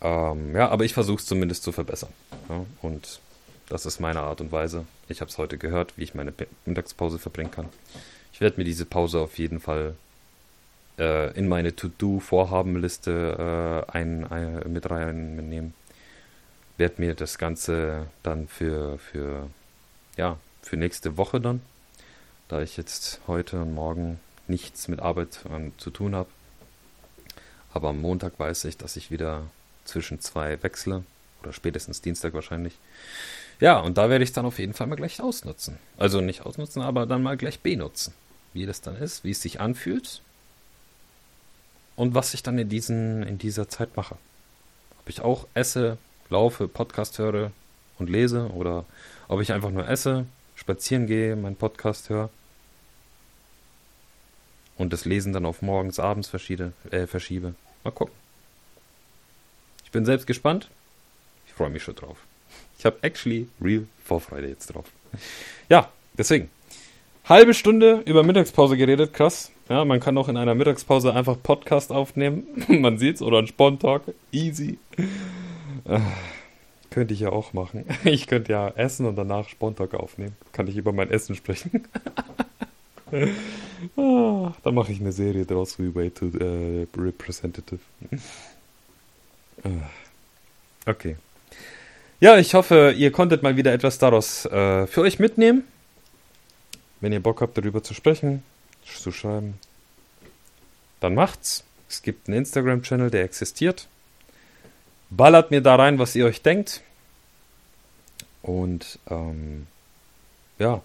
Ähm, 0.02 0.56
ja, 0.56 0.70
aber 0.70 0.86
ich 0.86 0.94
versuche 0.94 1.20
es 1.20 1.26
zumindest 1.26 1.64
zu 1.64 1.74
verbessern. 1.74 2.14
Ja? 2.48 2.66
Und 2.82 3.20
das 3.68 3.86
ist 3.86 4.00
meine 4.00 4.22
Art 4.22 4.40
und 4.40 4.54
Weise. 4.54 4.86
Ich 5.10 5.20
habe 5.20 5.30
es 5.30 5.38
heute 5.38 5.58
gehört, 5.58 5.98
wie 5.98 6.04
ich 6.04 6.16
meine 6.16 6.34
Mittagspause 6.66 7.20
verbringen 7.20 7.52
kann. 7.52 7.68
Ich 8.32 8.40
werde 8.40 8.58
mir 8.58 8.64
diese 8.64 8.86
Pause 8.86 9.20
auf 9.20 9.38
jeden 9.38 9.60
Fall 9.60 9.96
äh, 10.98 11.38
in 11.38 11.50
meine 11.50 11.76
To-Do-Vorhabenliste 11.76 13.86
äh, 13.88 13.92
ein, 13.92 14.26
ein, 14.32 14.72
mit 14.72 14.90
reinnehmen. 14.90 15.74
Werde 16.78 17.02
mir 17.02 17.16
das 17.16 17.38
Ganze 17.38 18.08
dann 18.24 18.48
für, 18.48 18.98
für, 18.98 19.50
ja, 20.16 20.38
für 20.62 20.78
nächste 20.78 21.18
Woche 21.18 21.42
dann, 21.42 21.60
da 22.48 22.62
ich 22.62 22.78
jetzt 22.78 23.20
heute 23.28 23.62
und 23.62 23.74
morgen 23.74 24.22
nichts 24.48 24.88
mit 24.88 25.02
Arbeit 25.02 25.42
ähm, 25.54 25.74
zu 25.78 25.90
tun 25.90 26.16
habe, 26.16 26.30
aber 27.74 27.90
am 27.90 28.02
Montag 28.02 28.40
weiß 28.40 28.66
ich, 28.66 28.78
dass 28.78 28.96
ich 28.96 29.12
wieder 29.12 29.44
zwischen 29.86 30.20
zwei 30.20 30.62
wechsle. 30.64 31.04
Oder 31.42 31.54
spätestens 31.54 32.02
Dienstag 32.02 32.34
wahrscheinlich. 32.34 32.74
Ja, 33.60 33.80
und 33.80 33.98
da 33.98 34.10
werde 34.10 34.24
ich 34.24 34.34
dann 34.34 34.46
auf 34.46 34.60
jeden 34.60 34.74
Fall 34.74 34.88
mal 34.88 34.96
gleich 34.96 35.22
ausnutzen. 35.22 35.78
Also 35.98 36.22
nicht 36.22 36.42
ausnutzen, 36.42 36.82
aber 36.82 37.06
dann 37.06 37.24
mal 37.24 37.38
gleich 37.38 37.60
benutzen. 37.60 38.14
Wie 38.54 38.66
das 38.66 38.82
dann 38.82 38.98
ist, 38.98 39.24
wie 39.24 39.32
es 39.32 39.42
sich 39.42 39.60
anfühlt. 39.60 40.22
Und 41.96 42.16
was 42.16 42.34
ich 42.34 42.44
dann 42.44 42.58
in, 42.58 42.70
diesen, 42.70 43.24
in 43.24 43.38
dieser 43.38 43.70
Zeit 43.70 43.96
mache. 43.96 44.16
Ob 45.02 45.10
ich 45.10 45.22
auch 45.22 45.48
esse, 45.54 45.98
laufe, 46.30 46.68
Podcast 46.68 47.20
höre 47.20 47.52
und 47.98 48.10
lese. 48.10 48.50
Oder 48.52 48.86
ob 49.28 49.42
ich 49.42 49.54
einfach 49.54 49.72
nur 49.72 49.88
esse, 49.88 50.26
spazieren 50.56 51.08
gehe, 51.08 51.36
meinen 51.36 51.56
Podcast 51.56 52.10
höre 52.10 52.30
und 54.80 54.94
das 54.94 55.06
Lesen 55.06 55.34
dann 55.34 55.46
auf 55.46 55.62
morgens, 55.62 56.00
abends 56.00 56.28
verschiebe. 56.28 56.72
Äh, 56.90 57.06
verschiebe. 57.06 57.54
Mal 57.84 57.92
gucken. 57.92 58.16
Ich 59.84 59.92
bin 59.92 60.06
selbst 60.06 60.26
gespannt. 60.26 60.70
Ich 61.46 61.54
freue 61.54 61.70
mich 61.70 61.84
schon 61.84 61.96
drauf. 61.96 62.18
Ich 62.80 62.86
habe 62.86 62.98
actually 63.02 63.48
real 63.62 63.86
Vorfreude 64.04 64.48
jetzt 64.48 64.74
drauf. 64.74 64.86
Ja, 65.68 65.92
deswegen. 66.18 66.50
Halbe 67.26 67.54
Stunde 67.54 68.02
über 68.06 68.24
Mittagspause 68.24 68.78
geredet, 68.78 69.14
krass. 69.14 69.52
Ja, 69.68 69.86
man 69.86 70.00
kann 70.00 70.18
auch 70.18 70.30
in 70.30 70.38
einer 70.38 70.56
Mittagspause 70.56 71.14
einfach 71.14 71.38
Podcast 71.44 71.92
aufnehmen. 71.92 72.48
man 72.70 72.98
sieht's. 72.98 73.22
Oder 73.22 73.40
ein 73.40 73.48
Spontalk. 73.48 74.04
Easy. 74.32 74.80
Äh, 75.86 76.00
könnte 76.90 77.14
ich 77.14 77.20
ja 77.20 77.30
auch 77.30 77.52
machen. 77.54 77.86
Ich 78.06 78.28
könnte 78.28 78.54
ja 78.54 78.70
essen 78.70 79.06
und 79.06 79.18
danach 79.18 79.50
Spontalk 79.50 79.94
aufnehmen. 79.94 80.36
Kann 80.54 80.68
ich 80.68 80.78
über 80.78 80.94
mein 80.94 81.12
Essen 81.12 81.36
sprechen. 81.36 81.88
ah, 83.98 84.54
da 84.64 84.72
mache 84.72 84.92
ich 84.92 85.00
eine 85.00 85.12
Serie 85.12 85.46
draus 85.46 85.80
wie 85.80 85.94
Way 85.94 86.12
to 86.12 86.26
uh, 86.26 86.88
Representative. 86.98 87.80
Ah, 89.64 89.70
okay. 90.86 91.18
Ja, 92.22 92.38
ich 92.38 92.54
hoffe, 92.54 92.94
ihr 92.98 93.12
konntet 93.12 93.44
mal 93.44 93.56
wieder 93.56 93.74
etwas 93.74 93.98
daraus 93.98 94.46
äh, 94.46 94.88
für 94.88 95.02
euch 95.02 95.20
mitnehmen. 95.20 95.64
Wenn 97.02 97.14
ihr 97.14 97.22
Bock 97.22 97.42
habt, 97.42 97.58
darüber 97.58 97.82
zu 97.82 97.94
sprechen, 97.94 98.44
zu 98.84 99.12
schreiben, 99.12 99.58
dann 101.00 101.16
macht's. 101.16 101.64
Es 101.90 102.02
gibt 102.02 102.28
einen 102.28 102.38
Instagram-Channel, 102.40 103.10
der 103.10 103.24
existiert. 103.24 103.88
Ballert 105.10 105.50
mir 105.50 105.62
da 105.62 105.76
rein, 105.76 105.98
was 105.98 106.16
ihr 106.16 106.26
euch 106.26 106.42
denkt. 106.42 106.82
Und 108.42 109.00
ähm, 109.10 109.68
ja, 110.60 110.82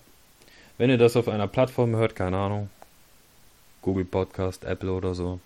wenn 0.79 0.91
ihr 0.91 0.99
das 0.99 1.17
auf 1.17 1.29
einer 1.29 1.49
Plattform 1.49 1.97
hört, 1.97 2.17
keine 2.17 2.39
Ahnung, 2.39 2.71
Google 3.85 4.05
Podcast, 4.07 4.65
Apple 4.65 4.91
oder 4.91 5.15
so, 5.15 5.39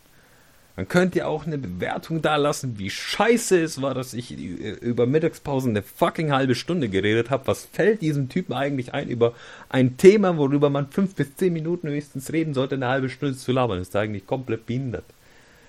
dann 0.77 0.87
könnt 0.87 1.17
ihr 1.17 1.27
auch 1.27 1.45
eine 1.45 1.59
Bewertung 1.59 2.23
da 2.23 2.37
lassen, 2.37 2.79
wie 2.79 2.89
scheiße 2.89 3.61
es 3.61 3.83
war, 3.83 3.95
dass 3.95 4.15
ich 4.15 4.31
über 4.31 5.07
Mittagspausen 5.07 5.71
eine 5.71 5.83
fucking 5.83 6.31
halbe 6.31 6.55
Stunde 6.55 6.89
geredet 6.89 7.31
habe. 7.31 7.49
Was 7.49 7.65
fällt 7.65 8.01
diesem 8.01 8.29
Typen 8.29 8.53
eigentlich 8.53 8.95
ein 8.95 9.09
über 9.09 9.35
ein 9.69 9.97
Thema, 9.97 10.37
worüber 10.37 10.71
man 10.71 10.89
fünf 10.89 11.17
bis 11.17 11.35
zehn 11.35 11.53
Minuten 11.53 11.89
höchstens 11.89 12.33
reden 12.33 12.55
sollte, 12.55 12.77
eine 12.77 12.87
halbe 12.87 13.11
Stunde 13.11 13.37
zu 13.37 13.51
labern? 13.51 13.81
Ist 13.81 13.97
eigentlich 13.97 14.25
komplett 14.25 14.67
behindert. 14.67 15.05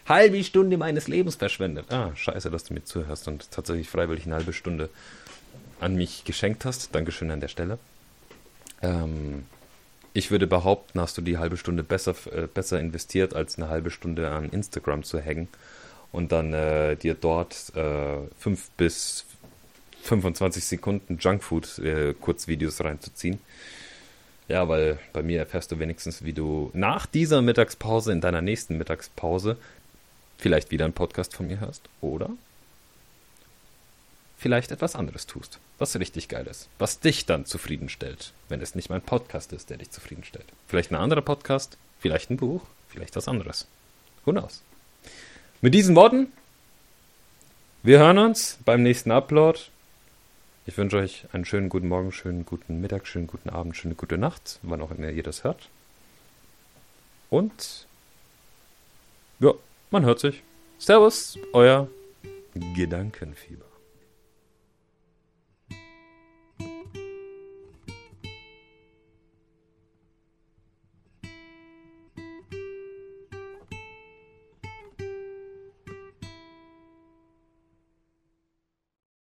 Halbe 0.08 0.44
Stunde 0.44 0.78
meines 0.78 1.08
Lebens 1.08 1.38
verschwendet. 1.38 1.92
Ah, 1.92 2.12
scheiße, 2.16 2.52
dass 2.52 2.66
du 2.66 2.76
mir 2.76 2.84
zuhörst 2.84 3.28
und 3.28 3.50
tatsächlich 3.50 3.90
freiwillig 3.90 4.28
eine 4.28 4.36
halbe 4.36 4.54
Stunde 4.54 4.90
an 5.80 5.96
mich 5.96 6.24
geschenkt 6.24 6.66
hast. 6.66 6.94
Dankeschön 6.94 7.32
an 7.32 7.40
der 7.40 7.48
Stelle. 7.48 7.80
Ähm, 8.84 9.46
ich 10.14 10.32
würde 10.32 10.48
behaupten, 10.48 11.00
hast 11.00 11.18
du 11.18 11.22
die 11.22 11.38
halbe 11.38 11.58
Stunde 11.58 11.84
besser, 11.84 12.16
äh, 12.32 12.48
besser 12.48 12.80
investiert, 12.80 13.36
als 13.36 13.58
eine 13.58 13.70
halbe 13.70 13.92
Stunde 13.92 14.30
an 14.32 14.50
Instagram 14.50 15.04
zu 15.04 15.20
hängen 15.20 15.48
und 16.12 16.32
dann 16.32 16.54
äh, 16.54 16.96
dir 16.96 17.14
dort 17.14 17.76
äh, 17.76 18.18
5 18.40 18.70
bis 18.72 19.26
25 20.04 20.64
Sekunden 20.66 21.18
Junkfood 21.20 21.80
äh, 21.80 22.16
reinzuziehen. 22.80 23.40
Ja, 24.48 24.68
weil 24.68 24.98
bei 25.14 25.22
mir 25.22 25.40
erfährst 25.40 25.72
du 25.72 25.78
wenigstens, 25.78 26.26
wie 26.26 26.34
du 26.34 26.72
nach 26.74 27.06
dieser 27.06 27.42
Mittagspause 27.42 28.12
in 28.12 28.22
deiner 28.22 28.42
nächsten 28.42 28.78
Mittagspause 28.78 29.58
vielleicht 30.40 30.72
wieder 30.72 30.86
einen 30.86 30.94
Podcast 30.94 31.36
von 31.36 31.48
mir 31.48 31.60
hörst 31.60 31.88
oder 32.02 32.32
vielleicht 34.40 34.72
etwas 34.72 34.96
anderes 34.96 35.28
tust, 35.28 35.60
was 35.78 36.00
richtig 36.00 36.30
geil 36.30 36.48
ist, 36.48 36.70
was 36.80 37.02
dich 37.02 37.26
dann 37.26 37.46
zufriedenstellt, 37.46 38.32
wenn 38.48 38.62
es 38.62 38.74
nicht 38.74 38.90
mein 38.90 39.02
Podcast 39.02 39.54
ist, 39.54 39.70
der 39.70 39.78
dich 39.78 39.92
zufriedenstellt. 39.92 40.46
Vielleicht 40.66 40.92
ein 40.92 40.96
anderer 40.96 41.22
Podcast, 41.22 41.78
vielleicht 42.00 42.32
ein 42.32 42.38
Buch, 42.38 42.64
vielleicht 42.88 43.16
was 43.18 43.28
anderes. 43.28 43.68
Who 44.26 44.32
knows? 44.32 44.64
Mit 45.62 45.74
diesen 45.74 45.96
Worten, 45.96 46.32
wir 47.84 48.00
hören 48.00 48.18
uns 48.18 48.58
beim 48.64 48.82
nächsten 48.82 49.12
Upload. 49.12 49.60
Ich 50.66 50.78
wünsche 50.78 50.98
euch 50.98 51.26
einen 51.34 51.46
schönen 51.46 51.68
guten 51.68 51.90
Morgen, 51.90 52.14
schönen 52.14 52.46
guten 52.46 52.80
Mittag, 52.80 53.08
schönen 53.08 53.28
guten 53.28 53.50
Abend, 53.50 53.76
schöne 53.76 53.96
gute 53.96 54.18
Nacht, 54.18 54.60
wann 54.62 54.82
auch 54.82 54.92
immer 54.92 55.10
ihr 55.10 55.24
das 55.24 55.44
hört. 55.44 55.68
Und 57.30 57.88
ja, 59.40 59.54
man 59.92 60.06
hört 60.06 60.20
sich. 60.20 60.44
Servus, 60.78 61.38
euer 61.52 61.90
Gedankenfieber. 62.54 63.69